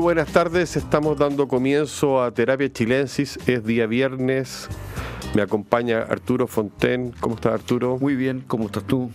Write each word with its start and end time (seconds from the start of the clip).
Buenas 0.00 0.32
tardes, 0.32 0.78
estamos 0.78 1.18
dando 1.18 1.46
comienzo 1.46 2.22
a 2.22 2.32
Terapia 2.32 2.72
Chilensis, 2.72 3.38
es 3.46 3.62
día 3.66 3.86
viernes, 3.86 4.66
me 5.34 5.42
acompaña 5.42 6.02
Arturo 6.02 6.46
Fonten. 6.46 7.12
¿Cómo 7.20 7.36
estás, 7.36 7.54
Arturo? 7.54 7.98
Muy 7.98 8.16
bien, 8.16 8.42
¿cómo 8.46 8.66
estás 8.66 8.84
tú? 8.84 9.10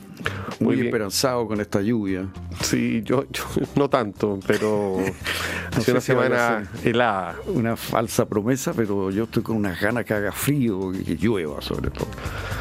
Muy, 0.59 0.79
esperanzado 0.79 1.47
con 1.47 1.59
esta 1.59 1.81
lluvia. 1.81 2.27
Sí, 2.61 3.01
yo, 3.03 3.25
no 3.75 3.89
tanto, 3.89 4.39
pero 4.47 4.97
hace 5.75 5.91
una 5.91 6.01
semana 6.01 6.69
helada. 6.83 7.35
Una 7.47 7.75
falsa 7.75 8.25
promesa, 8.25 8.73
pero 8.73 9.11
yo 9.11 9.25
estoy 9.25 9.43
con 9.43 9.57
unas 9.57 9.79
ganas 9.79 10.05
que 10.05 10.13
haga 10.13 10.31
frío 10.31 10.93
y 10.93 11.03
que 11.03 11.15
llueva, 11.15 11.61
sobre 11.61 11.89
todo. 11.89 12.07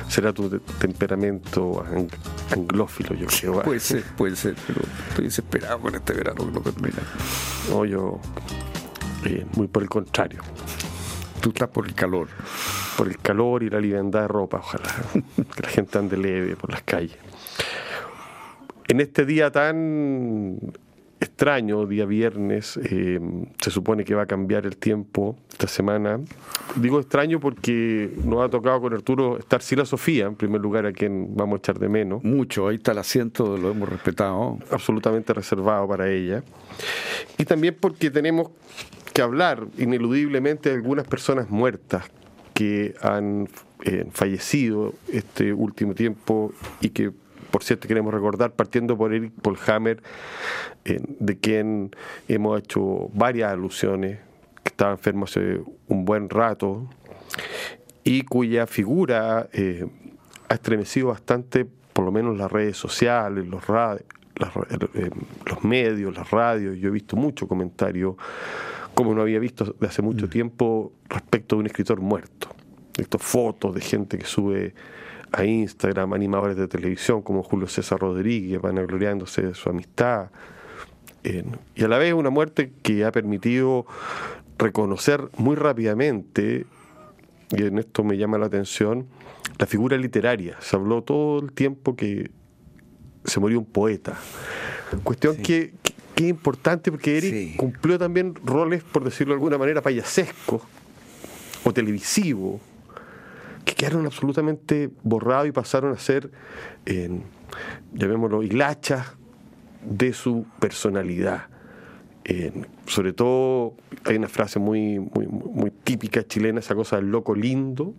Será 0.09 0.33
tu 0.33 0.49
temperamento 0.79 1.85
anglófilo, 2.51 3.15
yo 3.15 3.27
creo. 3.27 3.63
Puede 3.63 3.81
ser, 3.81 4.03
puede 4.17 4.37
ser, 4.37 4.57
pero 4.67 4.81
estoy 5.09 5.25
desesperado 5.27 5.79
con 5.81 5.95
este 5.95 6.13
verano 6.13 6.45
que 6.45 6.53
no 6.53 6.61
termina. 6.61 7.03
No, 7.71 7.85
yo. 7.85 8.21
Eh, 9.25 9.47
muy 9.55 9.69
por 9.69 9.83
el 9.83 9.89
contrario. 9.89 10.43
Tú 11.45 11.51
estás 11.51 11.69
por 11.69 11.87
el 11.87 11.95
calor 11.95 12.29
por 12.97 13.07
el 13.07 13.19
calor 13.19 13.63
y 13.63 13.69
la 13.69 13.79
liviandad 13.79 14.23
de 14.23 14.29
ropa, 14.29 14.61
ojalá 14.61 14.89
que 15.13 15.63
la 15.63 15.69
gente 15.69 15.99
ande 15.99 16.17
leve 16.17 16.57
por 16.57 16.71
las 16.71 16.83
calles. 16.83 17.19
En 18.89 18.99
este 19.03 19.27
día 19.27 19.51
tan 19.51 20.59
extraño, 21.21 21.85
día 21.85 22.07
viernes, 22.07 22.79
eh, 22.83 23.21
se 23.61 23.71
supone 23.71 24.05
que 24.05 24.15
va 24.15 24.23
a 24.23 24.27
cambiar 24.27 24.65
el 24.65 24.79
tiempo 24.79 25.37
esta 25.51 25.67
semana. 25.67 26.19
Digo 26.77 26.99
extraño 26.99 27.41
porque 27.41 28.11
nos 28.25 28.43
ha 28.43 28.49
tocado 28.49 28.81
con 28.81 28.95
Arturo 28.95 29.39
estar 29.39 29.61
sin 29.61 29.81
la 29.81 29.85
Sofía, 29.85 30.25
en 30.25 30.37
primer 30.37 30.63
lugar, 30.63 30.87
a 30.87 30.93
quien 30.93 31.37
vamos 31.37 31.57
a 31.57 31.59
echar 31.59 31.79
de 31.79 31.91
menos. 31.91 32.25
Mucho, 32.25 32.69
ahí 32.69 32.77
está 32.77 32.93
el 32.93 32.99
asiento, 32.99 33.59
lo 33.59 33.71
hemos 33.71 33.89
respetado. 33.89 34.59
Absolutamente 34.71 35.35
reservado 35.35 35.87
para 35.89 36.11
ella. 36.11 36.43
Y 37.37 37.45
también 37.45 37.77
porque 37.79 38.11
tenemos 38.11 38.49
que 39.15 39.23
hablar 39.23 39.69
ineludiblemente 39.79 40.69
de 40.71 40.75
algunas 40.75 41.07
personas 41.07 41.49
muertas 41.49 42.05
que 42.53 42.95
han 43.01 43.49
eh, 43.85 44.07
fallecido 44.13 44.93
este 45.13 45.53
último 45.53 45.95
tiempo 45.95 46.53
y 46.81 46.91
que, 46.91 47.13
por 47.51 47.63
cierto, 47.63 47.87
queremos 47.87 48.13
recordar, 48.13 48.53
partiendo 48.53 48.99
por 48.99 49.15
Eric 49.15 49.33
Polhammer, 49.41 50.03
eh, 50.85 51.01
de 51.21 51.39
quien 51.39 51.95
hemos 52.27 52.59
hecho 52.59 53.09
varias 53.15 53.53
alusiones, 53.53 54.19
que 54.65 54.71
estaba 54.71 54.91
enfermo 54.91 55.27
hace 55.27 55.61
un 55.87 56.05
buen 56.05 56.29
rato 56.29 56.89
y 58.03 58.23
cuya 58.23 58.67
figura 58.67 59.49
eh, 59.53 59.87
ha 60.49 60.55
estremecido 60.55 61.09
bastante, 61.09 61.67
por 61.93 62.05
lo 62.05 62.11
menos 62.11 62.37
las 62.37 62.51
redes 62.51 62.77
sociales, 62.77 63.47
los, 63.47 63.63
los 63.69 65.65
medios, 65.65 66.17
las 66.17 66.31
radios. 66.31 66.77
Yo 66.79 66.89
he 66.89 66.93
visto 66.93 67.15
mucho 67.15 67.47
comentario 67.47 68.17
como 68.95 69.15
no 69.15 69.23
había 69.23 69.39
visto 69.39 69.75
de 69.79 69.87
hace 69.87 70.03
mucho 70.03 70.27
mm. 70.27 70.31
tiempo 70.31 70.93
respecto 71.09 71.57
de 71.57 71.61
un 71.61 71.67
escritor 71.67 72.01
muerto. 72.01 72.49
Estas 72.97 73.23
fotos 73.23 73.75
de 73.75 73.81
gente 73.81 74.19
que 74.19 74.25
sube 74.25 74.75
a 75.33 75.45
Instagram, 75.45 76.13
animadores 76.13 76.57
de 76.57 76.69
televisión 76.69 77.23
como 77.23 77.43
Julio 77.43 77.67
César 77.67 77.99
Rodríguez, 77.99 78.61
van 78.61 78.77
gloriándose 78.87 79.43
de 79.43 79.55
su 79.55 79.69
amistad. 79.69 80.31
y 81.23 81.85
a 81.85 81.89
la 81.89 81.99
vez 81.99 82.15
una 82.15 82.31
muerte 82.31 82.73
que 82.83 83.05
ha 83.05 83.11
permitido 83.11 83.87
reconocer 84.59 85.29
muy 85.37 85.57
rápidamente, 85.57 86.67
y 87.51 87.63
en 87.63 87.79
esto 87.79 88.05
me 88.05 88.17
llama 88.17 88.39
la 88.39 88.47
atención, 88.47 89.07
la 89.59 89.67
figura 89.67 89.97
literaria. 89.97 90.57
Se 90.61 90.77
habló 90.77 91.03
todo 91.03 91.41
el 91.41 91.53
tiempo 91.53 91.97
que 91.97 92.31
se 93.25 93.41
murió 93.41 93.59
un 93.59 93.67
poeta. 93.67 94.17
Cuestión 95.03 95.37
que 95.37 95.75
es 96.23 96.31
importante 96.31 96.91
porque 96.91 97.19
Eric 97.19 97.57
cumplió 97.57 97.99
también 97.99 98.35
roles, 98.45 98.83
por 98.85 99.05
decirlo 99.05 99.33
de 99.33 99.37
alguna 99.37 99.59
manera, 99.59 99.83
payasescos 99.83 100.63
o 101.65 101.73
televisivos, 101.73 102.61
que 103.65 103.75
quedaron 103.75 104.07
absolutamente 104.07 104.91
borrados 105.03 105.49
y 105.49 105.53
pasaron 105.53 105.93
a 105.93 105.99
ser, 105.99 106.31
llamémoslo, 107.93 108.43
hilachas 108.43 109.15
de 109.83 110.13
su 110.13 110.47
personalidad. 110.61 111.49
sobre 112.87 113.13
todo 113.13 113.75
hay 114.05 114.17
una 114.17 114.29
frase 114.29 114.59
muy, 114.59 115.01
muy, 115.01 115.27
muy, 115.27 115.71
típica 115.71 116.23
chilena, 116.27 116.61
esa 116.61 116.75
cosa 116.75 116.97
del 116.97 117.11
loco 117.11 117.35
lindo, 117.35 117.95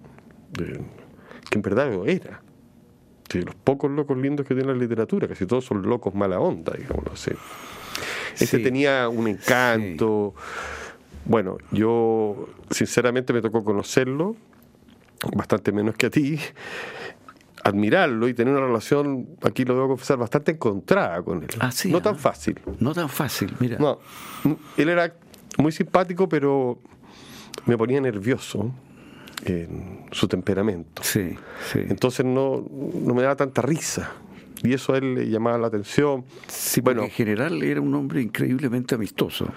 que 0.53 1.55
en 1.55 1.61
verdad 1.61 1.91
lo 1.91 2.05
era. 2.05 2.41
los 3.33 3.55
pocos 3.55 3.91
locos 3.91 4.17
lindos 4.17 4.47
que 4.47 4.55
tiene 4.55 4.71
la 4.71 4.77
literatura, 4.77 5.27
casi 5.27 5.45
todos 5.45 5.65
son 5.65 5.81
locos 5.81 6.15
mala 6.15 6.39
onda, 6.39 6.73
digámoslo 6.77 7.11
así. 7.11 7.31
Ese 8.39 8.59
tenía 8.59 9.09
un 9.09 9.27
encanto. 9.27 10.33
Bueno, 11.25 11.57
yo 11.71 12.49
sinceramente 12.69 13.33
me 13.33 13.41
tocó 13.41 13.63
conocerlo, 13.63 14.35
bastante 15.35 15.71
menos 15.71 15.95
que 15.95 16.05
a 16.05 16.09
ti, 16.09 16.39
admirarlo 17.63 18.27
y 18.27 18.33
tener 18.35 18.53
una 18.53 18.65
relación, 18.65 19.27
aquí 19.41 19.65
lo 19.65 19.73
debo 19.73 19.87
confesar, 19.87 20.17
bastante 20.17 20.51
encontrada 20.51 21.23
con 21.23 21.41
él. 21.41 21.49
Ah, 21.59 21.71
no 21.85 22.01
tan 22.01 22.17
fácil. 22.17 22.59
No 22.79 22.93
tan 22.93 23.09
fácil, 23.09 23.55
mira. 23.59 23.77
No, 23.79 23.99
él 24.77 24.89
era 24.89 25.15
muy 25.57 25.71
simpático, 25.71 26.29
pero 26.29 26.77
me 27.65 27.75
ponía 27.75 27.99
nervioso 28.01 28.71
en 29.45 30.05
su 30.11 30.27
temperamento. 30.27 31.01
Sí, 31.03 31.35
sí. 31.71 31.79
Entonces 31.89 32.23
no, 32.23 32.63
no 32.69 33.13
me 33.15 33.23
daba 33.23 33.35
tanta 33.35 33.63
risa 33.63 34.11
y 34.65 34.73
eso 34.73 34.93
a 34.93 34.97
él 34.97 35.15
le 35.15 35.29
llamaba 35.29 35.57
la 35.57 35.67
atención. 35.67 36.25
Sí, 36.47 36.81
bueno, 36.81 37.03
en 37.03 37.09
general 37.09 37.61
era 37.63 37.81
un 37.81 37.93
hombre 37.93 38.21
increíblemente 38.21 38.95
amistoso. 38.95 39.47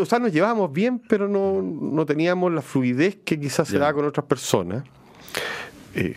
O 0.00 0.04
sea, 0.04 0.18
nos 0.18 0.32
llevábamos 0.32 0.72
bien, 0.72 1.00
pero 1.08 1.28
no, 1.28 1.62
no 1.62 2.06
teníamos 2.06 2.52
la 2.52 2.62
fluidez 2.62 3.18
que 3.24 3.38
quizás 3.38 3.68
se 3.68 3.78
da 3.78 3.92
con 3.92 4.04
otras 4.04 4.26
personas. 4.26 4.84
Eh, 5.94 6.16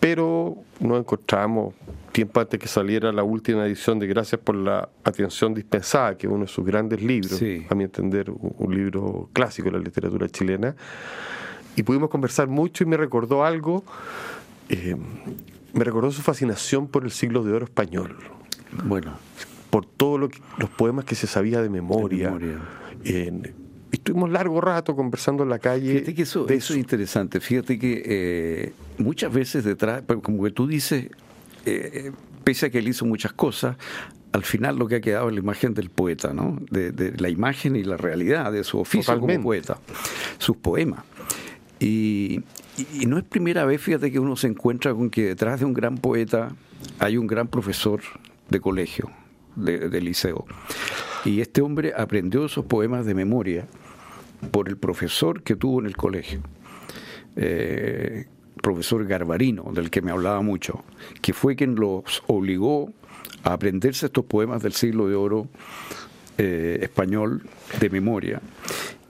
pero 0.00 0.56
nos 0.80 1.00
encontramos 1.00 1.74
tiempo 2.12 2.40
antes 2.40 2.58
que 2.58 2.68
saliera 2.68 3.12
la 3.12 3.22
última 3.22 3.66
edición 3.66 3.98
de 3.98 4.06
Gracias 4.06 4.40
por 4.40 4.54
la 4.54 4.88
atención 5.04 5.54
dispensada, 5.54 6.16
que 6.16 6.26
es 6.26 6.32
uno 6.32 6.44
de 6.44 6.48
sus 6.48 6.64
grandes 6.64 7.02
libros, 7.02 7.40
a 7.68 7.74
mi 7.74 7.84
entender, 7.84 8.30
un, 8.30 8.74
libro 8.74 9.28
clásico 9.32 9.70
de 9.70 9.78
la 9.78 9.82
literatura 9.82 10.28
chilena. 10.28 10.74
Y 11.76 11.82
pudimos 11.82 12.10
conversar 12.10 12.48
mucho 12.48 12.84
y 12.84 12.86
me 12.86 12.96
recordó 12.96 13.44
algo. 13.44 13.84
Eh, 14.68 14.96
me 15.78 15.84
recordó 15.84 16.10
su 16.10 16.22
fascinación 16.22 16.88
por 16.88 17.04
el 17.04 17.12
siglo 17.12 17.44
de 17.44 17.52
oro 17.52 17.64
español. 17.64 18.16
Bueno. 18.84 19.16
Por 19.70 19.86
todos 19.86 20.18
los 20.58 20.70
poemas 20.70 21.04
que 21.04 21.14
se 21.14 21.26
sabía 21.26 21.62
de 21.62 21.68
memoria. 21.68 22.36
estuvimos 23.92 24.30
largo 24.30 24.60
rato 24.60 24.96
conversando 24.96 25.44
en 25.44 25.50
la 25.50 25.60
calle. 25.60 25.92
Fíjate 25.92 26.14
que 26.14 26.22
eso, 26.22 26.48
eso, 26.48 26.72
es 26.72 26.78
interesante. 26.78 27.38
Fíjate 27.40 27.78
que 27.78 28.02
eh, 28.04 28.72
muchas 28.98 29.32
veces 29.32 29.64
detrás, 29.64 30.02
como 30.22 30.42
que 30.42 30.50
tú 30.50 30.66
dices, 30.66 31.06
eh, 31.64 32.10
pese 32.42 32.66
a 32.66 32.70
que 32.70 32.78
él 32.78 32.88
hizo 32.88 33.04
muchas 33.04 33.32
cosas, 33.32 33.76
al 34.32 34.42
final 34.42 34.76
lo 34.76 34.88
que 34.88 34.96
ha 34.96 35.00
quedado 35.00 35.28
es 35.28 35.34
la 35.34 35.40
imagen 35.40 35.74
del 35.74 35.90
poeta, 35.90 36.32
¿no? 36.32 36.58
De, 36.70 37.14
la 37.18 37.28
imagen 37.28 37.76
y 37.76 37.84
la 37.84 37.96
realidad 37.96 38.50
de 38.52 38.64
su 38.64 38.78
oficio 38.80 39.18
como 39.20 39.40
poeta, 39.42 39.78
sus 40.38 40.56
poemas. 40.56 41.04
Y, 41.80 42.42
no 43.06 43.18
es 43.18 43.24
primera 43.24 43.64
vez, 43.64 43.80
fíjate, 43.80 44.10
que 44.10 44.18
uno 44.18 44.36
se 44.36 44.46
encuentra 44.46 44.94
con 44.94 45.10
que 45.10 45.26
detrás 45.26 45.60
de 45.60 45.66
un 45.66 45.74
gran 45.74 45.98
poeta 45.98 46.54
hay 46.98 47.16
un 47.16 47.26
gran 47.26 47.48
profesor 47.48 48.00
de 48.48 48.60
colegio, 48.60 49.10
de, 49.56 50.00
liceo. 50.00 50.46
Y 51.24 51.40
este 51.40 51.60
hombre 51.60 51.92
aprendió 51.96 52.44
esos 52.44 52.64
poemas 52.64 53.04
de 53.06 53.14
memoria 53.14 53.66
por 54.50 54.68
el 54.68 54.76
profesor 54.76 55.42
que 55.42 55.56
tuvo 55.56 55.80
en 55.80 55.86
el 55.86 55.96
colegio. 55.96 56.40
Eh, 57.36 58.26
profesor 58.62 59.06
Garbarino, 59.06 59.70
del 59.72 59.90
que 59.90 60.02
me 60.02 60.10
hablaba 60.10 60.40
mucho, 60.42 60.84
que 61.20 61.32
fue 61.32 61.56
quien 61.56 61.74
los 61.74 62.22
obligó 62.26 62.92
a 63.44 63.52
aprenderse 63.52 64.06
estos 64.06 64.24
poemas 64.24 64.62
del 64.62 64.72
siglo 64.72 65.08
de 65.08 65.14
oro 65.14 65.48
eh, 66.38 66.78
español 66.82 67.42
de 67.80 67.90
memoria. 67.90 68.40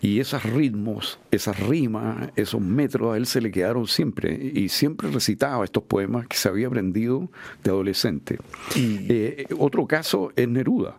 Y 0.00 0.20
esos 0.20 0.42
ritmos, 0.44 1.18
esas 1.30 1.58
rimas, 1.58 2.30
esos 2.36 2.60
metros 2.60 3.14
a 3.14 3.16
él 3.16 3.26
se 3.26 3.40
le 3.40 3.50
quedaron 3.50 3.86
siempre. 3.86 4.32
Y 4.54 4.68
siempre 4.68 5.10
recitaba 5.10 5.64
estos 5.64 5.82
poemas 5.82 6.26
que 6.28 6.36
se 6.36 6.48
había 6.48 6.68
aprendido 6.68 7.28
de 7.64 7.70
adolescente. 7.70 8.38
Y... 8.76 9.06
Eh, 9.10 9.46
otro 9.58 9.86
caso 9.86 10.32
es 10.36 10.48
Neruda. 10.48 10.96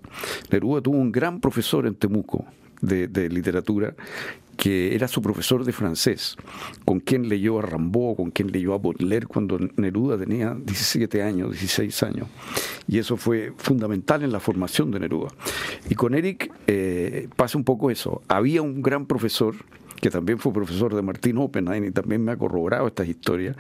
Neruda 0.52 0.82
tuvo 0.82 0.98
un 0.98 1.12
gran 1.12 1.40
profesor 1.40 1.86
en 1.88 1.96
Temuco 1.96 2.46
de, 2.82 3.08
de 3.08 3.30
literatura 3.30 3.94
que 4.60 4.94
era 4.94 5.08
su 5.08 5.22
profesor 5.22 5.64
de 5.64 5.72
francés, 5.72 6.36
con 6.84 7.00
quien 7.00 7.30
leyó 7.30 7.60
a 7.60 7.62
Rimbaud, 7.62 8.18
con 8.18 8.32
quien 8.32 8.52
leyó 8.52 8.74
a 8.74 8.78
Baudelaire 8.78 9.26
cuando 9.26 9.58
Neruda 9.78 10.18
tenía 10.18 10.54
17 10.54 11.24
años, 11.24 11.52
16 11.52 12.04
años. 12.04 12.28
Y 12.86 13.00
eso 13.00 13.16
fue 13.16 13.54
fundamental 13.56 14.22
en 14.22 14.34
la 14.34 14.42
formación 14.42 14.92
de 14.92 15.00
Neruda. 15.00 15.30
Y 15.90 15.96
con 15.96 16.14
Eric 16.14 16.52
eh, 16.68 17.30
pasa 17.38 17.58
un 17.58 17.64
poco 17.64 17.90
eso. 17.90 18.22
Había 18.28 18.62
un 18.62 18.82
gran 18.82 19.06
profesor 19.06 19.56
que 20.00 20.10
también 20.10 20.40
fue 20.40 20.54
profesor 20.54 20.96
de 20.96 21.02
Martín 21.02 21.38
Oppenheim 21.38 21.86
y 21.86 21.92
también 21.92 22.24
me 22.24 22.32
ha 22.32 22.38
corroborado 22.38 22.88
estas 22.88 23.08
historias, 23.08 23.56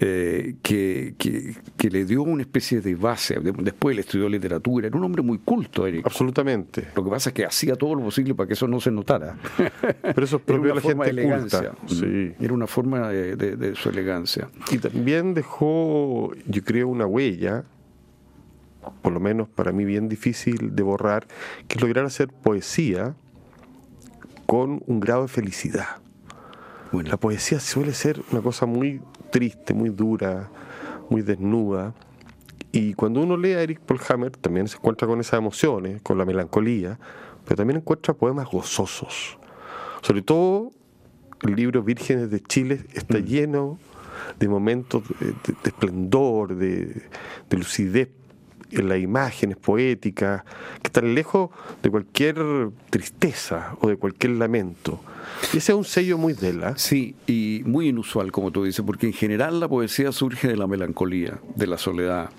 eh, 0.00 0.56
que, 0.62 1.14
que, 1.18 1.90
le 1.90 2.04
dio 2.04 2.22
una 2.22 2.42
especie 2.42 2.80
de 2.80 2.94
base. 2.94 3.38
Después 3.40 3.94
le 3.94 4.02
estudió 4.02 4.28
literatura, 4.28 4.86
era 4.86 4.96
un 4.96 5.04
hombre 5.04 5.22
muy 5.22 5.38
culto, 5.38 5.86
Eric. 5.86 6.06
Absolutamente. 6.06 6.88
Lo 6.94 7.04
que 7.04 7.10
pasa 7.10 7.30
es 7.30 7.34
que 7.34 7.44
hacía 7.44 7.76
todo 7.76 7.94
lo 7.94 8.02
posible 8.02 8.34
para 8.34 8.46
que 8.46 8.54
eso 8.54 8.66
no 8.66 8.80
se 8.80 8.90
notara. 8.90 9.36
Pero 10.02 10.24
eso 10.24 10.36
es 10.36 10.42
propio 10.42 10.68
de 10.70 10.74
la 10.74 10.80
gente 10.80 11.10
elegancia. 11.10 11.72
Sí. 11.86 12.32
Era 12.40 12.52
una 12.52 12.66
forma 12.66 13.08
de, 13.08 13.36
de 13.36 13.74
su 13.74 13.88
elegancia. 13.90 14.48
Y 14.70 14.78
también 14.78 15.34
dejó, 15.34 16.32
yo 16.46 16.64
creo, 16.64 16.88
una 16.88 17.06
huella 17.06 17.64
por 19.02 19.12
lo 19.12 19.20
menos 19.20 19.48
para 19.48 19.72
mí 19.72 19.84
bien 19.84 20.08
difícil 20.08 20.74
de 20.74 20.82
borrar, 20.82 21.26
que 21.68 21.76
es 21.76 21.82
lograr 21.82 22.04
hacer 22.04 22.28
poesía 22.28 23.14
con 24.46 24.82
un 24.86 25.00
grado 25.00 25.22
de 25.22 25.28
felicidad. 25.28 25.96
Bueno. 26.92 27.10
La 27.10 27.16
poesía 27.16 27.60
suele 27.60 27.92
ser 27.92 28.22
una 28.30 28.40
cosa 28.40 28.66
muy 28.66 29.00
triste, 29.30 29.74
muy 29.74 29.90
dura, 29.90 30.50
muy 31.10 31.22
desnuda. 31.22 31.94
Y 32.72 32.94
cuando 32.94 33.20
uno 33.20 33.36
lee 33.36 33.52
a 33.52 33.62
Eric 33.62 33.80
Polhammer, 33.80 34.30
también 34.32 34.68
se 34.68 34.76
encuentra 34.76 35.06
con 35.06 35.20
esas 35.20 35.38
emociones, 35.38 36.02
con 36.02 36.18
la 36.18 36.24
melancolía, 36.24 36.98
pero 37.44 37.56
también 37.56 37.78
encuentra 37.78 38.14
poemas 38.14 38.48
gozosos. 38.48 39.38
Sobre 40.02 40.22
todo 40.22 40.70
el 41.42 41.56
libro 41.56 41.82
Vírgenes 41.82 42.30
de 42.30 42.40
Chile 42.40 42.84
está 42.92 43.18
mm. 43.18 43.24
lleno 43.24 43.78
de 44.38 44.48
momentos 44.48 45.02
de, 45.20 45.34
esplendor, 45.64 46.56
de, 46.56 47.02
de 47.50 47.56
lucidez 47.56 48.08
en 48.76 48.88
las 48.88 48.98
imágenes 48.98 49.56
poéticas, 49.56 50.44
que 50.82 50.88
están 50.88 51.14
lejos 51.14 51.50
de 51.82 51.90
cualquier 51.90 52.36
tristeza 52.90 53.76
o 53.80 53.88
de 53.88 53.96
cualquier 53.96 54.32
lamento. 54.32 55.00
Y 55.52 55.58
ese 55.58 55.72
es 55.72 55.78
un 55.78 55.84
sello 55.84 56.18
muy 56.18 56.32
de 56.32 56.52
la. 56.52 56.76
Sí, 56.76 57.14
y 57.26 57.62
muy 57.64 57.88
inusual, 57.88 58.32
como 58.32 58.50
tú 58.50 58.64
dices, 58.64 58.84
porque 58.84 59.06
en 59.06 59.12
general 59.12 59.60
la 59.60 59.68
poesía 59.68 60.12
surge 60.12 60.48
de 60.48 60.56
la 60.56 60.66
melancolía, 60.66 61.38
de 61.54 61.66
la 61.66 61.78
soledad. 61.78 62.30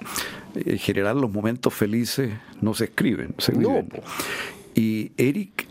En 0.55 0.77
general 0.79 1.19
los 1.19 1.31
momentos 1.31 1.73
felices 1.73 2.31
no 2.61 2.73
se 2.73 2.85
escriben, 2.85 3.35
se 3.37 3.51
viven. 3.51 3.89
Y 4.75 5.13
Eric 5.15 5.67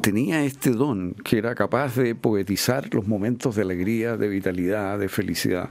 tenía 0.00 0.44
este 0.44 0.70
don 0.70 1.14
que 1.24 1.38
era 1.38 1.56
capaz 1.56 1.96
de 1.96 2.14
poetizar 2.14 2.94
los 2.94 3.06
momentos 3.06 3.56
de 3.56 3.62
alegría, 3.62 4.16
de 4.16 4.28
vitalidad, 4.28 4.96
de 4.96 5.08
felicidad. 5.08 5.70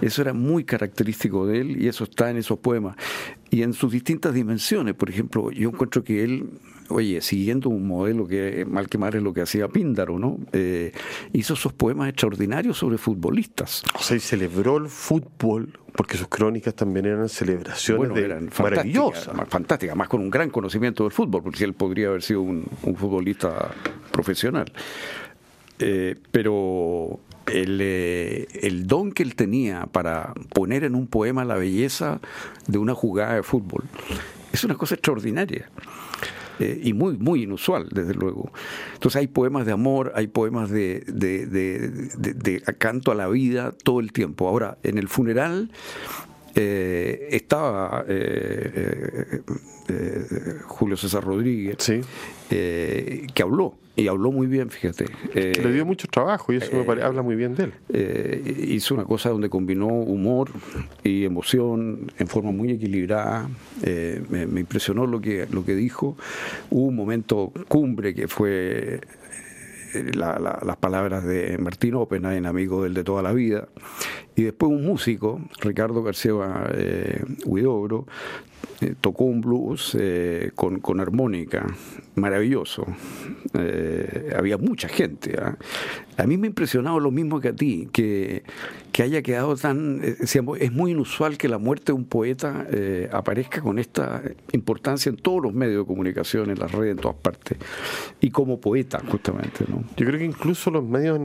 Eso 0.00 0.22
era 0.22 0.32
muy 0.32 0.64
característico 0.64 1.46
de 1.46 1.60
él 1.60 1.82
y 1.82 1.88
eso 1.88 2.04
está 2.04 2.30
en 2.30 2.38
esos 2.38 2.58
poemas. 2.58 2.96
Y 3.50 3.62
en 3.62 3.74
sus 3.74 3.92
distintas 3.92 4.32
dimensiones, 4.32 4.94
por 4.94 5.10
ejemplo, 5.10 5.50
yo 5.50 5.68
encuentro 5.68 6.02
que 6.02 6.24
él 6.24 6.48
oye, 6.92 7.20
siguiendo 7.20 7.68
un 7.68 7.86
modelo 7.86 8.26
que 8.26 8.64
mal 8.64 8.88
que 8.88 8.98
mal 8.98 9.14
es 9.14 9.22
lo 9.22 9.32
que 9.32 9.42
hacía 9.42 9.68
Píndaro, 9.68 10.18
¿no? 10.18 10.38
Eh, 10.52 10.92
hizo 11.32 11.54
esos 11.54 11.72
poemas 11.72 12.08
extraordinarios 12.08 12.78
sobre 12.78 12.98
futbolistas. 12.98 13.82
O 13.94 14.02
sea, 14.02 14.16
y 14.16 14.20
celebró 14.20 14.76
el 14.78 14.88
fútbol, 14.88 15.78
porque 15.94 16.16
sus 16.16 16.28
crónicas 16.28 16.74
también 16.74 17.06
eran 17.06 17.28
celebraciones 17.28 18.16
eran 18.16 18.50
maravillosas. 18.58 19.34
Más, 19.34 19.48
fantásticas, 19.48 19.96
más 19.96 20.08
con 20.08 20.20
un 20.20 20.30
gran 20.30 20.50
conocimiento 20.50 21.04
del 21.04 21.12
fútbol, 21.12 21.42
porque 21.42 21.64
él 21.64 21.74
podría 21.74 22.08
haber 22.08 22.22
sido 22.22 22.42
un, 22.42 22.64
futbolista 22.96 23.72
profesional. 24.10 24.70
Eh, 25.78 26.14
pero 26.30 27.18
el, 27.46 27.78
eh, 27.80 28.46
el, 28.62 28.86
don 28.86 29.12
que 29.12 29.22
él 29.22 29.34
tenía 29.34 29.86
para 29.86 30.32
poner 30.54 30.84
en 30.84 30.94
un 30.94 31.06
poema 31.06 31.44
la 31.44 31.56
belleza 31.56 32.20
de 32.66 32.78
una 32.78 32.94
jugada 32.94 33.34
de 33.34 33.42
fútbol 33.42 33.84
es 34.52 34.64
una 34.64 34.74
cosa 34.74 34.94
extraordinaria. 34.94 35.68
Eh, 36.62 36.80
y 36.84 36.92
muy, 36.92 37.16
muy 37.16 37.42
inusual, 37.42 37.88
desde 37.90 38.14
luego. 38.14 38.52
Entonces 38.94 39.18
hay 39.18 39.26
poemas 39.26 39.66
de 39.66 39.72
amor, 39.72 40.12
hay 40.14 40.28
poemas 40.28 40.70
de, 40.70 41.02
de, 41.08 41.46
de, 41.46 42.62
canto 42.78 43.10
a 43.10 43.16
la 43.16 43.26
vida 43.26 43.72
todo 43.82 43.98
el 43.98 44.12
tiempo. 44.12 44.46
Ahora, 44.46 44.78
en 44.84 44.96
el 44.96 45.08
funeral 45.08 45.72
eh, 46.54 47.28
estaba 47.32 48.04
eh, 48.06 49.42
Julio 50.66 50.96
César 50.96 51.24
Rodríguez, 51.24 51.78
que 52.48 53.42
habló 53.42 53.74
y 53.94 54.08
habló 54.08 54.32
muy 54.32 54.46
bien, 54.46 54.70
fíjate. 54.70 55.06
Eh, 55.34 55.52
Le 55.62 55.72
dio 55.72 55.84
mucho 55.84 56.08
trabajo 56.08 56.52
y 56.52 56.56
eso 56.56 56.74
me 56.74 56.84
parece, 56.84 57.06
habla 57.06 57.22
muy 57.22 57.36
bien 57.36 57.54
de 57.54 57.64
él. 57.64 57.72
Eh, 57.92 58.66
hizo 58.68 58.94
una 58.94 59.04
cosa 59.04 59.28
donde 59.28 59.50
combinó 59.50 59.86
humor 59.86 60.50
y 61.04 61.24
emoción 61.24 62.10
en 62.18 62.26
forma 62.26 62.52
muy 62.52 62.70
equilibrada. 62.70 63.48
Eh, 63.82 64.22
me, 64.30 64.60
impresionó 64.60 65.06
lo 65.06 65.20
que, 65.20 65.46
lo 65.50 65.64
que 65.64 65.74
dijo. 65.74 66.16
Hubo 66.70 66.86
un 66.86 66.96
momento 66.96 67.52
cumbre 67.68 68.14
que 68.14 68.28
fue 68.28 69.00
las 70.14 70.76
palabras 70.78 71.24
de 71.24 71.58
Martín 71.58 71.94
Oppenheim, 71.94 72.46
amigo 72.46 72.82
del 72.82 72.94
de 72.94 73.04
toda 73.04 73.22
la 73.22 73.32
vida, 73.32 73.68
y 74.36 74.42
después 74.42 74.70
un 74.70 74.84
músico, 74.84 75.40
Ricardo 75.60 76.02
García 76.02 76.32
Huidobro, 77.44 78.06
eh, 78.82 78.94
tocó 79.00 79.24
un 79.24 79.40
blues 79.40 79.96
eh, 79.98 80.50
con, 80.56 80.80
con, 80.80 80.98
armónica, 80.98 81.66
maravilloso. 82.16 82.84
Eh, 83.54 84.32
había 84.36 84.58
mucha 84.58 84.88
gente. 84.88 85.36
¿ah? 85.40 85.56
A 86.16 86.26
mí 86.26 86.36
me 86.36 86.46
ha 86.46 86.50
impresionado 86.50 86.98
lo 86.98 87.12
mismo 87.12 87.40
que 87.40 87.48
a 87.48 87.52
ti, 87.54 87.88
que, 87.92 88.42
que 88.92 89.02
haya 89.02 89.22
quedado 89.22 89.56
tan... 89.56 90.00
es 90.02 90.72
muy 90.72 90.90
inusual 90.90 91.38
que 91.38 91.48
la 91.48 91.58
muerte 91.58 91.86
de 91.86 91.92
un 91.94 92.04
poeta 92.04 92.66
aparezca 93.10 93.60
con 93.60 93.78
esta 93.78 94.22
importancia 94.52 95.10
en 95.10 95.16
todos 95.16 95.42
los 95.42 95.54
medios 95.54 95.84
de 95.84 95.86
comunicación, 95.86 96.50
en 96.50 96.58
las 96.58 96.70
redes, 96.70 96.92
en 96.92 96.98
todas 96.98 97.16
partes. 97.16 97.58
Y 98.20 98.30
como 98.30 98.60
poeta, 98.60 99.00
justamente. 99.10 99.64
¿no? 99.66 99.82
Yo 99.96 100.06
creo 100.06 100.18
que 100.18 100.26
incluso 100.26 100.70
los 100.70 100.84
medios, 100.84 101.18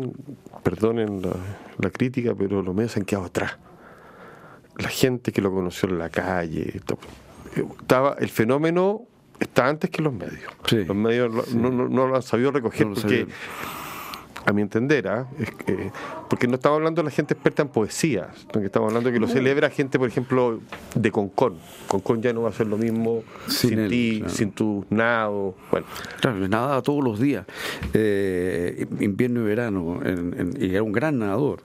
perdonen 0.64 1.22
la, 1.22 1.36
la 1.80 1.90
crítica, 1.90 2.34
pero 2.34 2.62
los 2.62 2.74
medios 2.74 2.94
se 2.94 3.00
han 3.00 3.06
quedado 3.06 3.26
atrás 3.26 3.58
la 4.78 4.90
gente 4.90 5.32
que 5.32 5.42
lo 5.42 5.52
conoció 5.52 5.90
en 5.90 5.98
la 5.98 6.10
calle, 6.10 6.82
estaba 7.80 8.16
el 8.20 8.30
fenómeno 8.30 9.08
está 9.40 9.68
antes 9.68 9.90
que 9.90 10.02
los 10.02 10.14
medios. 10.14 10.54
los 10.72 10.96
medios 10.96 11.54
no, 11.54 11.72
lo 11.72 12.16
han 12.16 12.22
sabido 12.22 12.52
recoger 12.52 12.88
porque, 12.94 13.28
a 14.48 14.54
mi 14.54 14.62
entender, 14.62 15.10
¿ah? 15.10 15.28
porque 16.30 16.48
no 16.48 16.56
estamos 16.56 16.78
hablando 16.78 17.02
de 17.02 17.10
la 17.10 17.12
gente 17.12 17.34
experta 17.34 17.64
en 17.64 17.68
poesía, 17.68 18.30
estamos 18.64 18.88
hablando 18.88 19.10
de 19.10 19.14
que 19.14 19.20
lo 19.20 19.28
celebra 19.28 19.70
gente, 19.70 20.00
por 20.00 20.08
ejemplo, 20.08 20.62
de 20.96 21.12
Concón. 21.12 21.56
Concón 21.90 22.22
ya 22.22 22.32
no 22.32 22.44
va 22.44 22.50
a 22.50 22.54
ser 22.54 22.68
lo 22.68 22.78
mismo 22.78 23.24
sin, 23.48 23.90
ti, 23.90 24.24
sin 24.28 24.52
tu 24.52 24.86
nado. 24.90 25.54
Bueno. 25.70 25.86
Claro, 26.22 26.48
nada 26.48 26.82
todos 26.82 27.04
los 27.04 27.20
días, 27.20 27.46
eh, 27.94 28.88
invierno 29.02 29.42
y 29.42 29.44
verano, 29.44 30.00
y 30.58 30.70
era 30.70 30.82
un 30.82 30.94
gran 30.94 31.20
nadador. 31.20 31.62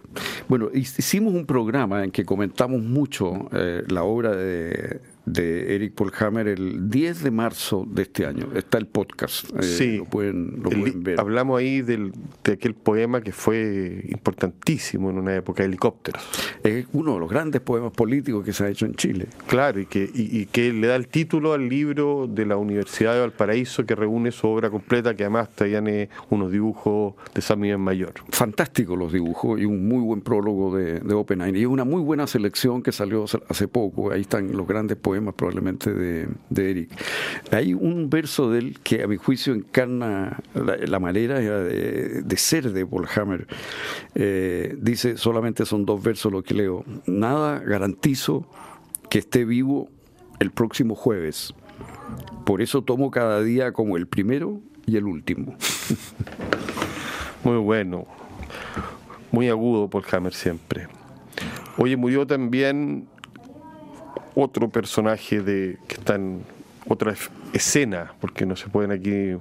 Bueno, 0.49 0.68
hicimos 0.75 1.35
un 1.35 1.47
programa 1.47 2.02
en 2.02 2.11
que 2.11 2.25
comentamos 2.25 2.83
mucho 2.83 3.49
eh, 3.52 3.85
la 3.87 4.02
obra 4.02 4.35
de 4.35 5.00
de 5.25 5.75
Eric 5.75 5.95
Polhammer 5.95 6.49
el 6.49 6.91
10 6.91 7.23
de 7.23 7.31
marzo 7.31 7.87
de 7.88 8.02
este 8.02 8.26
año. 8.26 8.49
Está 8.55 8.79
el 8.79 8.87
podcast. 8.87 9.45
Eh, 9.57 9.62
sí. 9.62 9.97
Lo 9.99 10.05
pueden, 10.07 11.02
ver. 11.02 11.21
Hablamos 11.21 11.61
ahí 11.61 11.83
del, 11.83 12.12
de 12.43 12.52
aquel 12.52 12.75
poema 12.75 13.21
que 13.21 13.33
fue 13.33 14.05
importantísimo 14.09 15.11
en 15.11 15.19
una 15.19 15.35
época, 15.37 15.62
Helicópteros. 15.64 16.23
Es 16.62 16.87
uno 16.93 17.14
de 17.14 17.21
los 17.21 17.31
grandes 17.31 17.61
poemas 17.61 17.93
políticos 17.93 18.45
que 18.45 18.52
se 18.52 18.64
ha 18.64 18.69
hecho 18.69 18.87
en 18.87 18.95
Chile. 18.95 19.29
Claro, 19.47 19.81
y 19.81 19.87
que, 19.87 20.11
y, 20.12 20.47
que 20.47 20.73
le 20.73 20.88
da 20.88 20.97
el 20.97 21.09
título 21.09 21.52
al 21.52 21.69
libro 21.69 22.26
de 22.26 22.47
la 22.47 22.57
Universidad 22.57 23.14
de 23.14 23.21
Valparaíso 23.21 23.87
que 23.87 23.95
reúne 23.95 24.33
su 24.33 24.49
obra 24.49 24.71
completa, 24.71 25.14
que 25.14 25.25
además 25.25 25.50
tiene 25.55 26.09
unos 26.31 26.50
dibujos 26.50 27.14
de 27.35 27.41
San 27.41 27.61
Miguel 27.61 27.79
Mayor. 27.79 28.14
Fantásticos 28.31 28.99
los 28.99 29.12
dibujos 29.12 29.61
y 29.61 29.64
un 29.64 29.87
muy 29.87 30.00
buen 30.00 30.21
prólogo 30.21 30.76
de, 30.76 31.00
de 31.00 31.14
Oppenheim. 31.14 31.55
Y 31.55 31.67
una 31.67 31.85
muy 31.85 32.02
buena 32.02 32.26
selección 32.26 32.83
que 32.83 32.93
salió 32.93 33.25
hace 33.49 33.69
poco. 33.69 34.11
Ahí 34.11 34.23
están 34.23 34.52
los 34.52 34.67
grandes 34.67 34.97
poemas 34.97 35.12
poemas 35.12 35.35
probablemente 35.35 35.92
de, 35.92 36.71
Eric. 36.71 36.90
Hay 37.50 37.75
un 37.75 38.09
verso 38.09 38.50
de 38.50 38.61
él 38.61 38.78
que 38.83 39.02
a 39.02 39.07
mi 39.07 39.19
juicio 39.19 39.52
encarna 39.52 40.38
la, 40.54 40.99
manera 40.99 41.38
de, 41.38 42.37
ser 42.38 42.73
de 42.73 42.87
Paul 42.87 43.07
Hammer. 43.14 43.47
Eh, 44.14 44.75
dice, 44.81 45.19
solamente 45.19 45.66
son 45.66 45.85
dos 45.85 46.02
versos 46.02 46.33
lo 46.33 46.42
que 46.42 46.54
leo. 46.54 46.87
Nada 47.04 47.59
garantizo 47.59 48.47
que 49.11 49.19
esté 49.19 49.45
vivo 49.45 49.90
el 50.40 50.50
próximo 50.50 50.95
jueves. 50.95 51.52
Por 52.47 52.62
eso 52.62 52.81
tomo 52.81 53.11
cada 53.11 53.42
día 53.42 53.73
como 53.73 53.99
el 53.99 54.07
primero 54.07 54.62
y 54.87 54.97
el 54.97 55.04
último. 55.04 55.57
Muy 57.45 57.59
bueno. 57.59 58.07
Muy 59.31 59.50
agudo 59.50 59.90
Paul 59.90 60.04
Hammer 60.11 60.33
siempre. 60.33 60.88
Oye, 61.76 61.99
murió 61.99 62.26
también 62.26 63.09
otro 64.34 64.68
personaje 64.68 65.40
de, 65.42 65.78
que 65.86 65.94
está 65.94 66.14
en 66.14 66.42
otra 66.88 67.14
escena, 67.52 68.14
porque 68.20 68.46
no 68.46 68.56
se 68.56 68.68
pueden 68.68 68.92
aquí 68.92 69.36